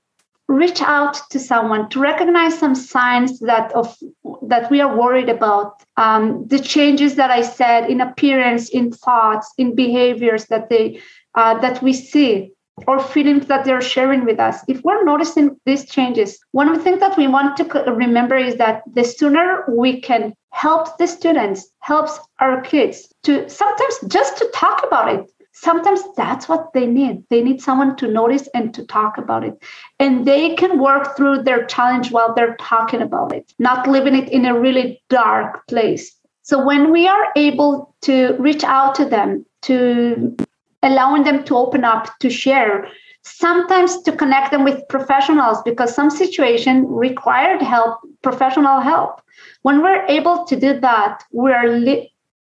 [0.47, 3.97] reach out to someone to recognize some signs that of
[4.41, 9.53] that we are worried about um, the changes that i said in appearance in thoughts
[9.57, 10.99] in behaviors that they
[11.35, 12.51] uh, that we see
[12.87, 14.59] or feelings that they're sharing with us.
[14.67, 18.55] If we're noticing these changes, one of the things that we want to remember is
[18.55, 24.49] that the sooner we can help the students, helps our kids to sometimes just to
[24.53, 25.31] talk about it.
[25.53, 27.23] Sometimes that's what they need.
[27.29, 29.61] They need someone to notice and to talk about it.
[29.99, 34.29] And they can work through their challenge while they're talking about it, not leaving it
[34.29, 36.15] in a really dark place.
[36.43, 40.35] So when we are able to reach out to them, to
[40.83, 42.87] allowing them to open up, to share,
[43.23, 49.21] sometimes to connect them with professionals because some situation required help, professional help.
[49.61, 52.11] When we're able to do that, we're li-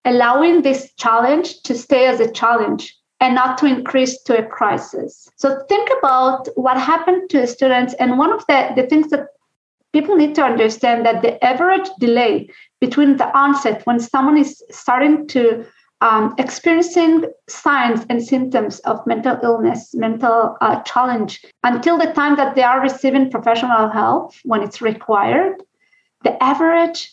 [0.06, 5.30] allowing this challenge to stay as a challenge and not to increase to a crisis.
[5.38, 7.94] So think about what happened to students.
[8.00, 9.28] And one of the, the things that
[9.94, 12.50] people need to understand that the average delay
[12.82, 15.66] between the onset when someone is starting to
[16.04, 22.56] um, experiencing signs and symptoms of mental illness, mental uh, challenge, until the time that
[22.56, 25.64] they are receiving professional help when it's required,
[26.26, 27.10] the average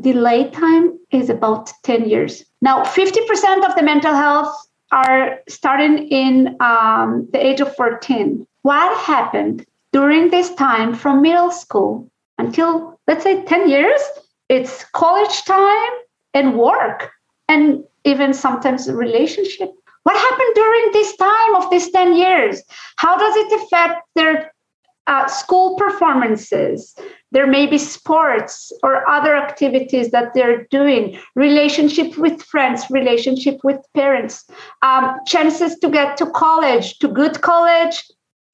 [0.00, 2.42] delay time is about 10 years.
[2.62, 4.54] Now, 50% of the mental health
[4.90, 8.46] are starting in um, the age of 14.
[8.62, 14.00] What happened during this time from middle school until, let's say, 10 years?
[14.48, 15.92] It's college time
[16.32, 17.12] and work.
[17.50, 19.70] And even sometimes relationship.
[20.04, 22.62] What happened during this time of these 10 years?
[22.96, 24.52] How does it affect their
[25.06, 26.94] uh, school performances?
[27.32, 33.78] There may be sports or other activities that they're doing, relationship with friends, relationship with
[33.94, 34.44] parents,
[34.82, 38.02] um, chances to get to college, to good college,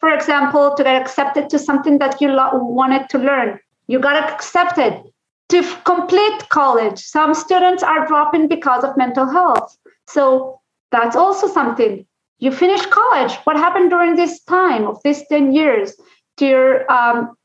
[0.00, 3.58] for example, to get accepted to something that you lo- wanted to learn.
[3.86, 5.02] You got accepted
[5.48, 6.98] to complete college.
[6.98, 9.76] Some students are dropping because of mental health.
[10.08, 12.06] So that's also something.
[12.38, 13.34] You finish college.
[13.44, 15.94] What happened during this time of these 10 years
[16.38, 17.36] to your um,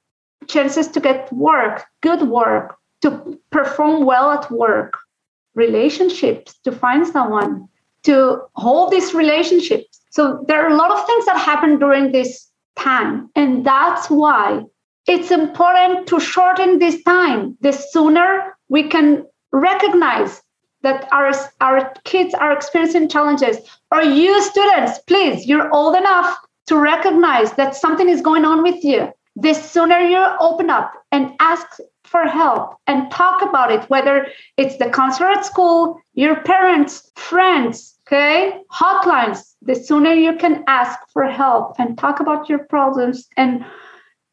[0.47, 4.97] chances to get work, good work, to perform well at work,
[5.55, 7.67] relationships, to find someone,
[8.03, 10.01] to hold these relationships.
[10.11, 13.30] So there are a lot of things that happen during this time.
[13.36, 14.63] And that's why
[15.07, 17.57] it's important to shorten this time.
[17.61, 20.41] The sooner we can recognize
[20.83, 23.57] that our, our kids are experiencing challenges,
[23.91, 26.37] or you students, please, you're old enough
[26.67, 29.11] to recognize that something is going on with you.
[29.35, 34.27] the sooner you open up and ask for help and talk about it, whether
[34.57, 40.99] it's the counselor at school, your parents, friends, okay, hotlines, the sooner you can ask
[41.13, 43.63] for help and talk about your problems and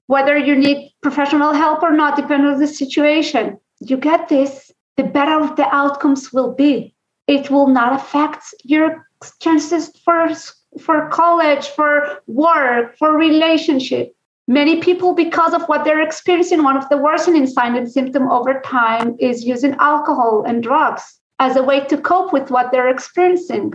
[0.08, 5.04] whether you need professional help or not, depending on the situation, you get this, the
[5.04, 6.94] better the outcomes will be.
[7.26, 9.06] It will not affect your
[9.40, 10.28] chances for,
[10.80, 14.14] for college, for work, for relationship
[14.50, 18.62] Many people, because of what they're experiencing, one of the worsening signs and symptom over
[18.64, 23.74] time is using alcohol and drugs as a way to cope with what they're experiencing.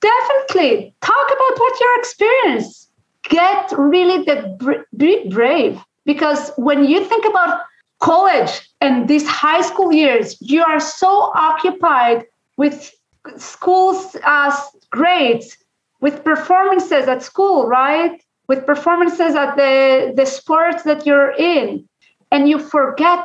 [0.00, 2.85] Definitely talk about what you're experiencing.
[3.28, 7.60] Get really the be brave because when you think about
[8.00, 12.24] college and these high school years, you are so occupied
[12.56, 12.92] with
[13.36, 14.56] school's uh,
[14.90, 15.56] grades,
[16.00, 18.20] with performances at school, right?
[18.48, 21.88] with performances at the, the sports that you're in.
[22.30, 23.24] And you forget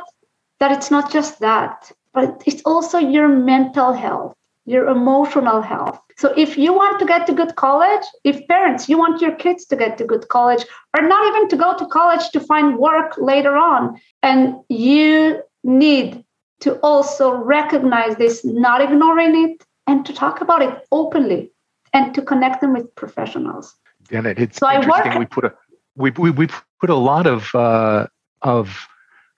[0.60, 6.00] that it's not just that, but it's also your mental health, your emotional health.
[6.16, 9.64] So if you want to get to good college, if parents, you want your kids
[9.66, 10.64] to get to good college,
[10.96, 16.24] or not even to go to college to find work later on, and you need
[16.60, 21.50] to also recognize this, not ignoring it, and to talk about it openly
[21.92, 23.74] and to connect them with professionals
[24.12, 25.18] and it, it's so interesting.
[25.18, 25.54] we put a
[25.96, 26.48] we, we we
[26.80, 28.06] put a lot of uh,
[28.42, 28.88] of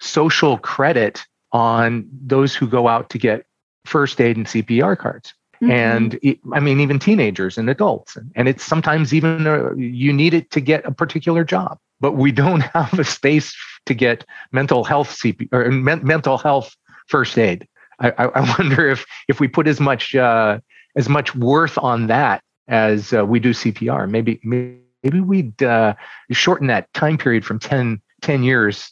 [0.01, 3.47] social credit on those who go out to get
[3.85, 5.35] first aid and CPR cards.
[5.63, 5.71] Mm-hmm.
[5.71, 8.19] And I mean, even teenagers and adults.
[8.35, 12.33] And it's sometimes even uh, you need it to get a particular job, but we
[12.33, 13.55] don't have a space
[13.87, 16.75] to get mental health CP or men, mental health
[17.07, 17.69] first aid.
[18.01, 20.59] I, I, wonder if if we put as much uh,
[20.97, 24.11] as much worth on that as uh, we do CPR.
[24.11, 25.95] Maybe maybe we'd uh,
[26.33, 28.91] shorten that time period from 10, 10 years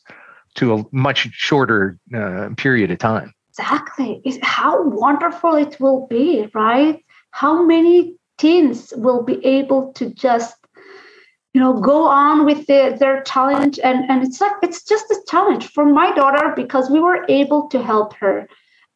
[0.56, 3.32] to a much shorter uh, period of time.
[3.52, 4.22] Exactly.
[4.24, 7.04] It's how wonderful it will be, right?
[7.32, 10.56] How many teens will be able to just
[11.54, 15.20] you know go on with the, their challenge and and it's like it's just a
[15.28, 18.48] challenge for my daughter because we were able to help her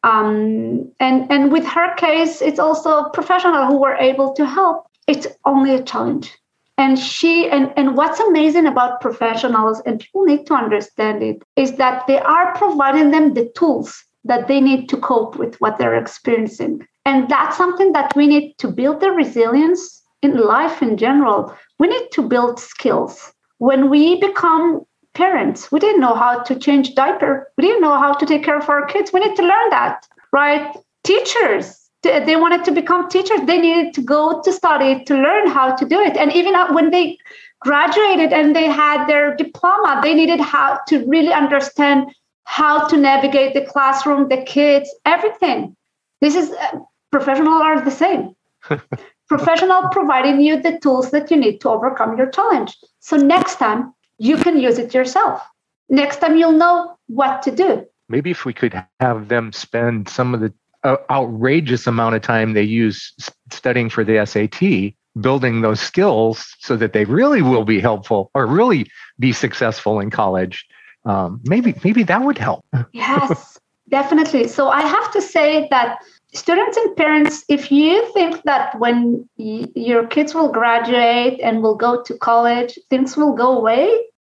[0.03, 4.87] um, and and with her case, it's also professional who were able to help.
[5.07, 6.33] It's only a challenge.
[6.77, 11.73] And she and, and what's amazing about professionals, and people need to understand it, is
[11.73, 15.95] that they are providing them the tools that they need to cope with what they're
[15.95, 16.85] experiencing.
[17.05, 21.55] And that's something that we need to build the resilience in life in general.
[21.79, 23.33] We need to build skills.
[23.59, 24.85] When we become
[25.17, 25.71] parents.
[25.71, 27.51] We didn't know how to change diaper.
[27.57, 29.11] We didn't know how to take care of our kids.
[29.11, 30.77] We need to learn that, right?
[31.03, 33.41] Teachers, they wanted to become teachers.
[33.45, 36.15] They needed to go to study to learn how to do it.
[36.15, 37.17] And even uh, when they
[37.59, 42.13] graduated and they had their diploma, they needed how to really understand
[42.47, 45.75] how to navigate the classroom, the kids, everything.
[46.21, 46.79] This is uh,
[47.11, 48.33] professional are the same.
[49.27, 52.77] professional providing you the tools that you need to overcome your challenge.
[53.01, 55.41] So next time you can use it yourself.
[55.89, 57.85] Next time you'll know what to do.
[58.07, 60.53] Maybe if we could have them spend some of the
[60.85, 63.13] uh, outrageous amount of time they use
[63.51, 68.45] studying for the SAT building those skills so that they really will be helpful or
[68.45, 68.89] really
[69.19, 70.65] be successful in college.
[71.07, 72.65] Um, maybe maybe that would help.
[72.91, 73.57] yes,
[73.89, 74.47] definitely.
[74.47, 75.99] So I have to say that
[76.33, 81.75] students and parents, if you think that when y- your kids will graduate and will
[81.75, 83.87] go to college, things will go away,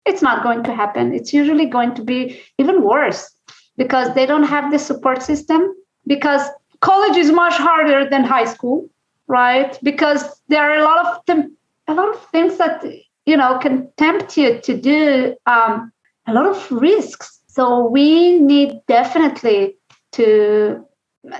[0.04, 1.14] it's not going to happen.
[1.14, 3.30] It's usually going to be even worse
[3.76, 5.72] because they don't have the support system.
[6.06, 6.42] Because
[6.80, 8.90] college is much harder than high school,
[9.28, 9.78] right?
[9.82, 11.44] Because there are a lot of
[11.86, 12.84] a lot of things that
[13.26, 15.92] you know can tempt you to do um,
[16.26, 17.40] a lot of risks.
[17.46, 19.76] So we need definitely
[20.12, 20.84] to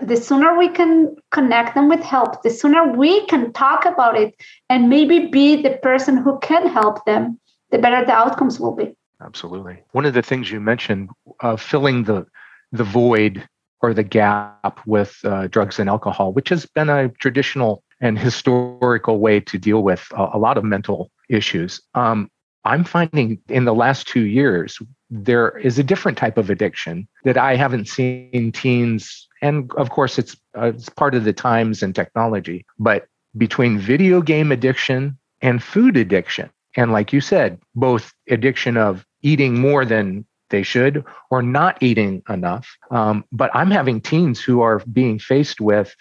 [0.02, 4.34] the sooner we can connect them with help, the sooner we can talk about it
[4.70, 7.38] and maybe be the person who can help them,
[7.70, 8.94] the better the outcomes will be.
[9.20, 9.82] Absolutely.
[9.92, 11.10] One of the things you mentioned,
[11.40, 12.26] uh, filling the
[12.72, 13.46] the void
[13.82, 19.20] or the gap with uh, drugs and alcohol, which has been a traditional and historical
[19.20, 21.80] way to deal with a, a lot of mental issues.
[21.94, 22.30] Um,
[22.64, 24.78] I'm finding in the last two years,
[25.10, 30.18] there is a different type of addiction that I haven't seen teens and of course
[30.18, 33.06] it's uh, it's part of the times and technology but
[33.36, 39.58] between video game addiction and food addiction and like you said both addiction of eating
[39.58, 44.78] more than they should or not eating enough um, but i'm having teens who are
[44.92, 45.94] being faced with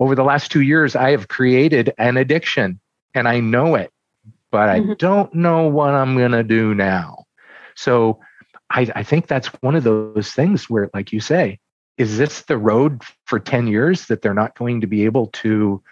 [0.00, 2.80] over the last two years i have created an addiction
[3.14, 3.92] and i know it
[4.50, 4.94] but i mm-hmm.
[4.98, 7.24] don't know what i'm going to do now
[7.78, 8.18] So
[8.70, 11.58] I, I think that's one of those things where, like you say,
[11.96, 15.82] is this the road for 10 years that they're not going to be able to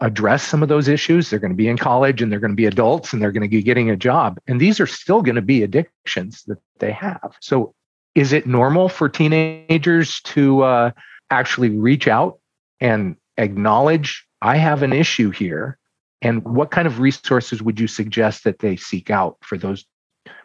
[0.00, 1.28] address some of those issues?
[1.28, 3.42] They're going to be in college and they're going to be adults and they're going
[3.42, 4.38] to be getting a job.
[4.46, 7.36] And these are still going to be addictions that they have.
[7.40, 7.74] So
[8.14, 10.90] is it normal for teenagers to uh,
[11.30, 12.40] actually reach out
[12.80, 15.78] and acknowledge, I have an issue here?
[16.22, 19.84] And what kind of resources would you suggest that they seek out for those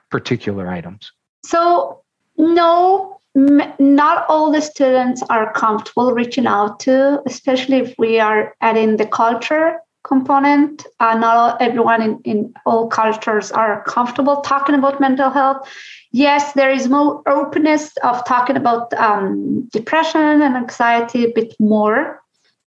[0.10, 1.12] particular items?
[1.46, 2.02] So,
[2.38, 8.56] no, m- not all the students are comfortable reaching out to, especially if we are
[8.62, 10.86] adding the culture component.
[11.00, 15.68] Uh, not everyone in, in all cultures are comfortable talking about mental health.
[16.12, 22.22] Yes, there is more openness of talking about um, depression and anxiety a bit more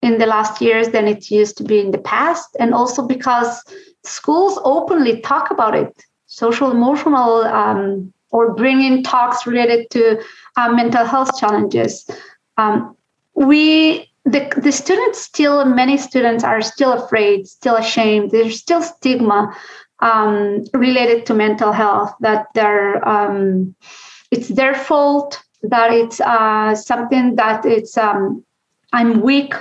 [0.04, 2.54] in the last years than it used to be in the past.
[2.60, 3.64] And also because
[4.04, 10.22] schools openly talk about it, social emotional um, or bring in talks related to
[10.58, 12.08] uh, mental health challenges.
[12.58, 12.94] Um,
[13.34, 19.54] we the, the students still many students are still afraid still ashamed there's still stigma
[20.00, 23.74] um, related to mental health that they're um,
[24.30, 28.42] it's their fault that it's uh, something that it's um,
[28.94, 29.52] i'm weak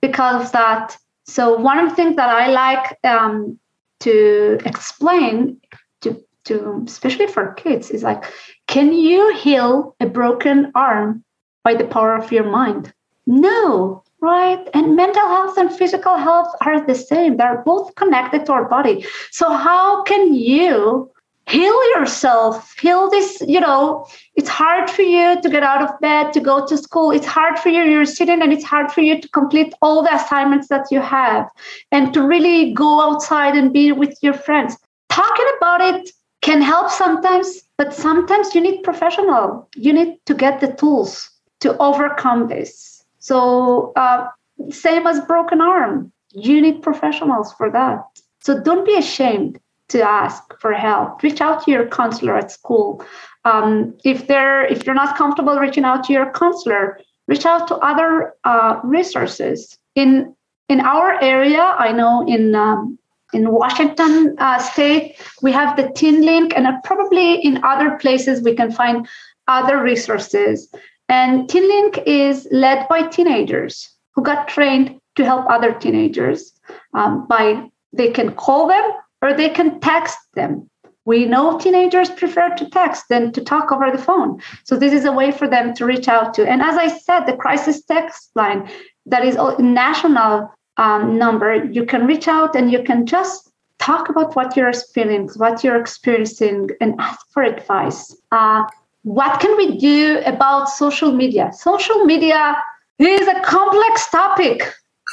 [0.00, 0.96] because of that.
[1.26, 3.58] So one of the things that i like um,
[4.00, 5.60] to explain
[6.00, 8.24] to especially for kids is like
[8.66, 11.22] can you heal a broken arm
[11.64, 12.92] by the power of your mind?
[13.26, 14.68] No right?
[14.74, 17.36] And mental health and physical health are the same.
[17.36, 19.06] They're both connected to our body.
[19.30, 21.10] So how can you
[21.50, 26.32] heal yourself heal this you know it's hard for you to get out of bed
[26.32, 29.20] to go to school it's hard for you you're sitting and it's hard for you
[29.20, 31.48] to complete all the assignments that you have
[31.92, 34.76] and to really go outside and be with your friends
[35.08, 39.68] talking about it can help sometimes, but sometimes you need professional.
[39.76, 41.30] You need to get the tools
[41.60, 43.04] to overcome this.
[43.18, 44.28] So, uh,
[44.70, 48.02] same as broken arm, you need professionals for that.
[48.40, 49.58] So don't be ashamed
[49.90, 51.22] to ask for help.
[51.22, 53.04] Reach out to your counselor at school.
[53.44, 57.76] Um, if they're if you're not comfortable reaching out to your counselor, reach out to
[57.76, 59.78] other uh, resources.
[59.94, 60.34] In
[60.68, 62.98] in our area, I know in um,
[63.32, 68.42] in Washington uh, state, we have the Teen Link, and uh, probably in other places
[68.42, 69.08] we can find
[69.46, 70.72] other resources.
[71.08, 76.52] And Teen Link is led by teenagers who got trained to help other teenagers
[76.94, 78.84] um, by they can call them
[79.22, 80.68] or they can text them.
[81.04, 84.40] We know teenagers prefer to text than to talk over the phone.
[84.64, 86.48] So this is a way for them to reach out to.
[86.48, 88.70] And as I said, the crisis text line
[89.06, 94.08] that is a national um, number, you can reach out and you can just talk
[94.08, 98.14] about what you're feeling, what you're experiencing, and ask for advice.
[98.30, 98.64] Uh,
[99.02, 101.50] what can we do about social media?
[101.52, 102.56] Social media
[102.98, 104.72] is a complex topic.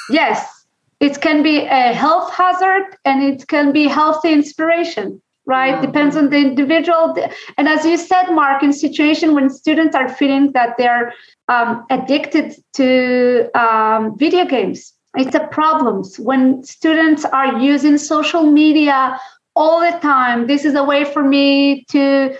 [0.10, 0.57] Yes,
[1.00, 5.86] it can be a health hazard and it can be healthy inspiration right mm-hmm.
[5.86, 7.16] depends on the individual
[7.58, 11.14] and as you said mark in situation when students are feeling that they're
[11.48, 19.20] um, addicted to um, video games it's a problem when students are using social media
[19.58, 20.46] all the time.
[20.46, 22.38] This is a way for me to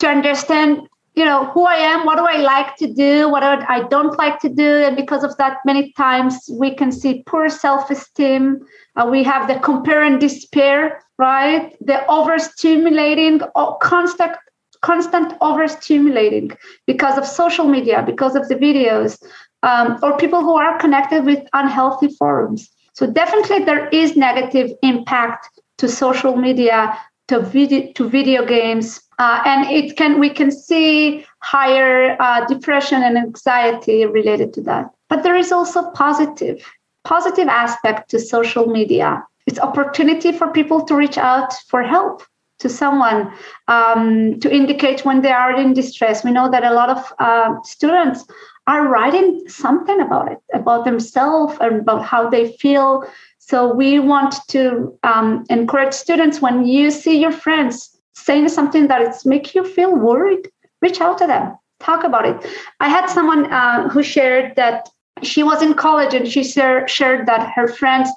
[0.00, 0.88] to understand,
[1.20, 4.38] you know, who I am, what do I like to do, what I don't like
[4.40, 8.58] to do, and because of that, many times we can see poor self-esteem.
[8.96, 11.76] Uh, we have the compare and despair, right?
[11.90, 13.34] The overstimulating,
[13.82, 14.32] constant
[14.80, 16.56] constant overstimulating
[16.86, 19.22] because of social media, because of the videos,
[19.62, 22.70] um, or people who are connected with unhealthy forums.
[22.94, 26.98] So definitely there is negative impact to social media,
[27.30, 33.02] to video, to video games, uh, and it can we can see higher uh, depression
[33.02, 34.90] and anxiety related to that.
[35.08, 36.60] But there is also positive
[37.04, 39.24] positive aspect to social media.
[39.46, 42.22] It's opportunity for people to reach out for help
[42.58, 43.32] to someone
[43.68, 46.24] um, to indicate when they are in distress.
[46.24, 48.26] We know that a lot of uh, students
[48.66, 53.04] are writing something about it, about themselves and about how they feel.
[53.50, 59.02] So we want to um, encourage students when you see your friends saying something that
[59.02, 60.48] it's make you feel worried,
[60.80, 62.46] reach out to them, talk about it.
[62.78, 64.88] I had someone uh, who shared that
[65.24, 68.08] she was in college and she share, shared that her friends,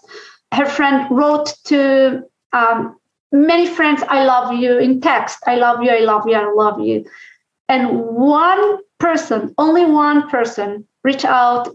[0.53, 2.21] her friend wrote to
[2.51, 2.95] um,
[3.31, 5.39] many friends, "I love you" in text.
[5.47, 7.05] "I love you," "I love you," "I love you,"
[7.69, 11.69] and one person, only one person, reached out.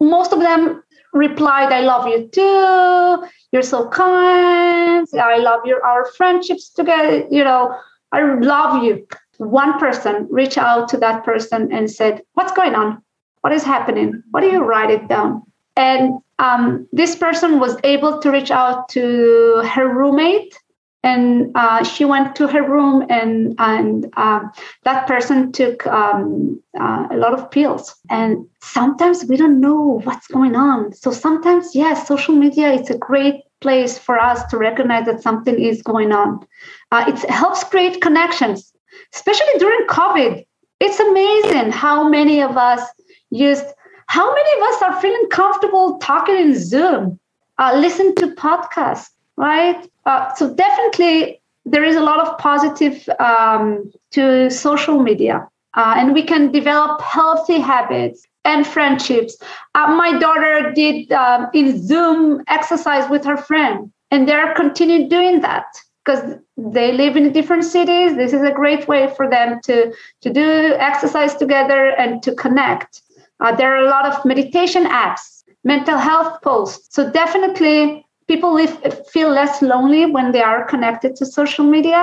[0.00, 0.81] Most of them
[1.12, 3.28] replied, I love you too.
[3.52, 5.06] You're so kind.
[5.20, 7.26] I love your our friendships together.
[7.30, 7.74] You know,
[8.12, 9.06] I love you.
[9.38, 13.02] one person reached out to that person and said, What's going on?
[13.40, 14.22] What is happening?
[14.30, 15.42] What do you write it down?
[15.76, 20.56] And um, this person was able to reach out to her roommate
[21.02, 24.40] and uh, she went to her room and and uh,
[24.84, 27.94] that person took um, uh, a lot of pills.
[28.08, 30.92] And sometimes we don't know what's going on.
[30.92, 35.58] So sometimes yes social media is a great place for us to recognize that something
[35.60, 36.46] is going on.
[36.90, 38.72] Uh, it helps create connections
[39.14, 40.44] especially during covid.
[40.80, 42.82] It's amazing how many of us
[43.30, 43.64] used
[44.08, 47.18] how many of us are feeling comfortable talking in zoom
[47.58, 49.88] uh, listen to podcasts right?
[50.06, 56.12] Uh, so definitely there is a lot of positive um, to social media, uh, and
[56.12, 59.36] we can develop healthy habits and friendships.
[59.74, 65.40] Uh, my daughter did um, in Zoom exercise with her friend, and they're continuing doing
[65.40, 65.66] that
[66.04, 68.16] because they live in different cities.
[68.16, 73.02] This is a great way for them to to do exercise together and to connect.
[73.40, 76.94] Uh, there are a lot of meditation apps, mental health posts.
[76.94, 78.74] So definitely people live,
[79.08, 82.02] feel less lonely when they are connected to social media.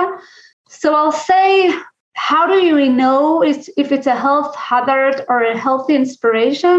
[0.68, 1.74] So I'll say,
[2.14, 6.76] how do you know if it's a health hazard or a healthy inspiration?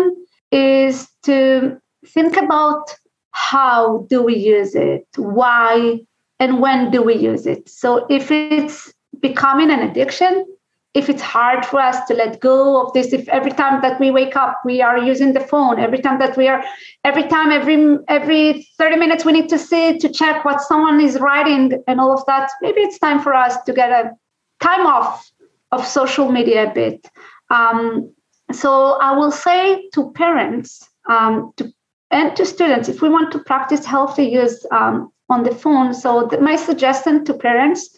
[0.52, 2.84] Is to think about
[3.32, 6.02] how do we use it, why,
[6.40, 7.70] and when do we use it.
[7.70, 10.46] So if it's becoming an addiction,
[10.94, 14.12] if it's hard for us to let go of this if every time that we
[14.12, 16.64] wake up we are using the phone every time that we are
[17.06, 21.20] every time every every 30 minutes we need to sit to check what someone is
[21.20, 24.12] writing and all of that maybe it's time for us to get a
[24.60, 25.32] time off
[25.72, 27.08] of social media a bit.
[27.50, 28.14] Um,
[28.54, 31.72] so i will say to parents um, to,
[32.12, 36.28] and to students if we want to practice healthy use um, on the phone so
[36.30, 37.96] the, my suggestion to parents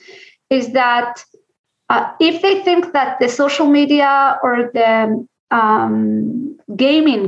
[0.50, 1.24] is that
[1.94, 4.92] uh, if they think that the social media or the
[5.52, 7.26] um, gaming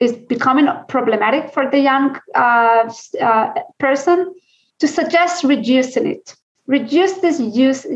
[0.00, 3.48] is becoming problematic for the young uh, uh,
[3.78, 4.18] person,
[4.80, 6.34] to suggest reducing it.
[6.66, 7.86] Reduce this use,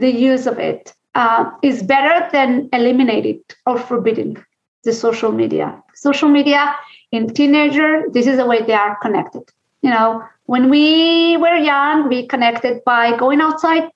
[0.00, 4.36] the use of it uh, is better than eliminating or forbidding
[4.84, 5.66] the social media.
[5.94, 6.74] Social media
[7.12, 9.44] in teenager, this is the way they are connected.
[9.82, 13.90] You know, when we were young, we connected by going outside,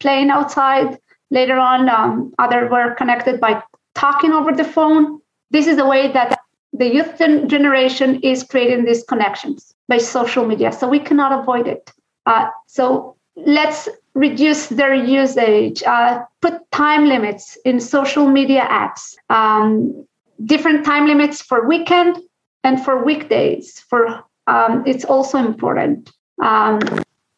[0.00, 0.98] playing outside.
[1.30, 3.62] Later on, um, other were connected by
[3.94, 5.20] talking over the phone.
[5.50, 6.40] This is the way that
[6.72, 10.72] the youth generation is creating these connections by social media.
[10.72, 11.92] So we cannot avoid it.
[12.26, 20.06] Uh, so let's reduce their usage, uh, put time limits in social media apps, um,
[20.44, 22.18] different time limits for weekend
[22.64, 23.80] and for weekdays.
[23.80, 26.10] For um, it's also important.
[26.42, 26.80] Um,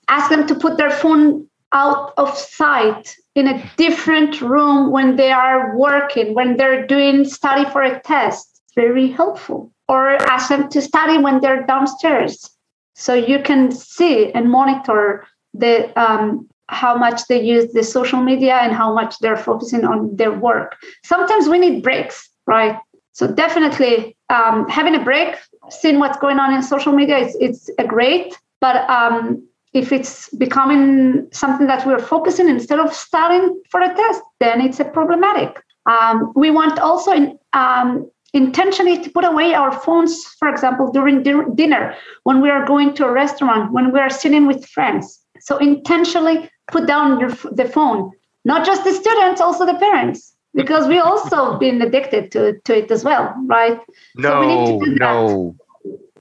[0.09, 5.33] ask them to put their phone out of sight in a different room when they
[5.33, 8.61] are working, when they're doing study for a test.
[8.65, 9.73] It's very helpful.
[9.89, 12.51] Or ask them to study when they're downstairs.
[12.95, 18.55] So you can see and monitor the um, how much they use the social media
[18.55, 20.77] and how much they're focusing on their work.
[21.05, 22.79] Sometimes we need breaks, right?
[23.13, 25.37] So definitely um, having a break,
[25.71, 30.29] seeing what's going on in social media, it's, it's a great, but um, if it's
[30.37, 35.63] becoming something that we're focusing instead of studying for a test, then it's a problematic.
[35.87, 41.23] Um, we want also in, um, intentionally to put away our phones, for example, during
[41.23, 41.95] di- dinner,
[42.25, 45.21] when we are going to a restaurant, when we are sitting with friends.
[45.41, 48.13] So intentionally put down your, the phone,
[48.45, 52.91] not just the students, also the parents, because we also been addicted to, to it
[52.91, 53.81] as well, right?
[54.17, 55.57] No, so no,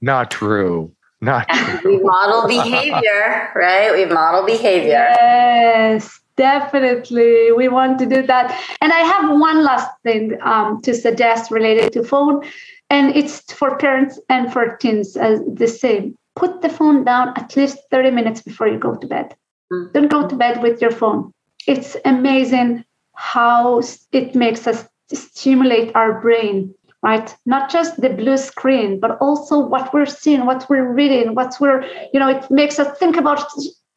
[0.00, 0.92] not true.
[1.20, 1.46] Not
[1.84, 3.92] we model behavior, right?
[3.92, 5.06] We model behavior.
[5.14, 7.52] Yes, definitely.
[7.52, 8.60] We want to do that.
[8.80, 12.42] And I have one last thing um, to suggest related to phone,
[12.90, 16.16] and it's for parents and for teens as the same.
[16.34, 19.36] Put the phone down at least 30 minutes before you go to bed.
[19.72, 19.92] Mm-hmm.
[19.92, 21.32] Don't go to bed with your phone.
[21.68, 23.82] It's amazing how
[24.12, 27.34] it makes us stimulate our brain right?
[27.46, 31.84] Not just the blue screen but also what we're seeing what we're reading what we're
[32.12, 33.44] you know it makes us think about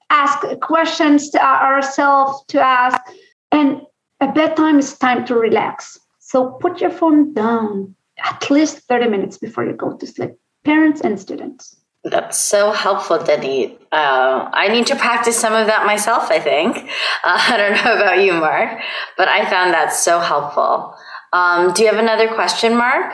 [0.09, 2.99] ask questions to ourselves to ask.
[3.51, 3.81] And
[4.21, 5.99] a bedtime is time to relax.
[6.19, 10.31] So put your phone down at least 30 minutes before you go to sleep
[10.63, 11.75] parents and students
[12.05, 13.79] that's so helpful, Danit.
[13.91, 16.77] Uh, I need to practice some of that myself, I think.
[16.77, 16.81] Uh,
[17.49, 18.79] I don't know about you, Mark,
[19.17, 20.95] but I found that so helpful.
[21.33, 23.13] Um, do you have another question, Mark?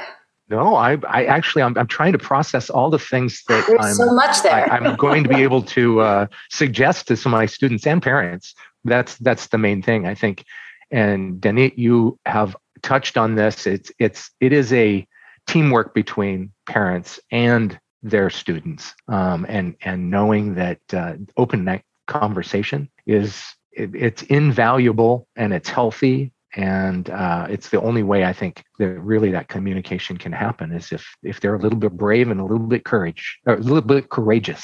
[0.49, 3.93] No, I, I actually, I'm, I'm trying to process all the things that There's I'm,
[3.93, 4.71] so much there.
[4.71, 8.03] I, am going to be able to uh, suggest to some of my students and
[8.03, 8.53] parents.
[8.83, 10.43] That's that's the main thing, I think.
[10.91, 13.65] and Danit, you have touched on this.
[13.65, 15.07] It's it's it is a
[15.47, 22.89] teamwork between parents and their students, um, and and knowing that uh, open neck conversation
[23.05, 28.63] is it, it's invaluable and it's healthy and uh, it's the only way I think
[28.77, 32.39] that really that communication can happen is if if they're a little bit brave and
[32.39, 34.63] a little bit courage or a little bit courageous.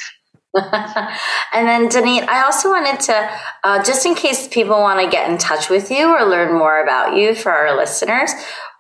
[1.54, 3.30] And then Danit, I also wanted to,
[3.64, 6.82] uh, just in case people want to get in touch with you or learn more
[6.82, 8.32] about you for our listeners,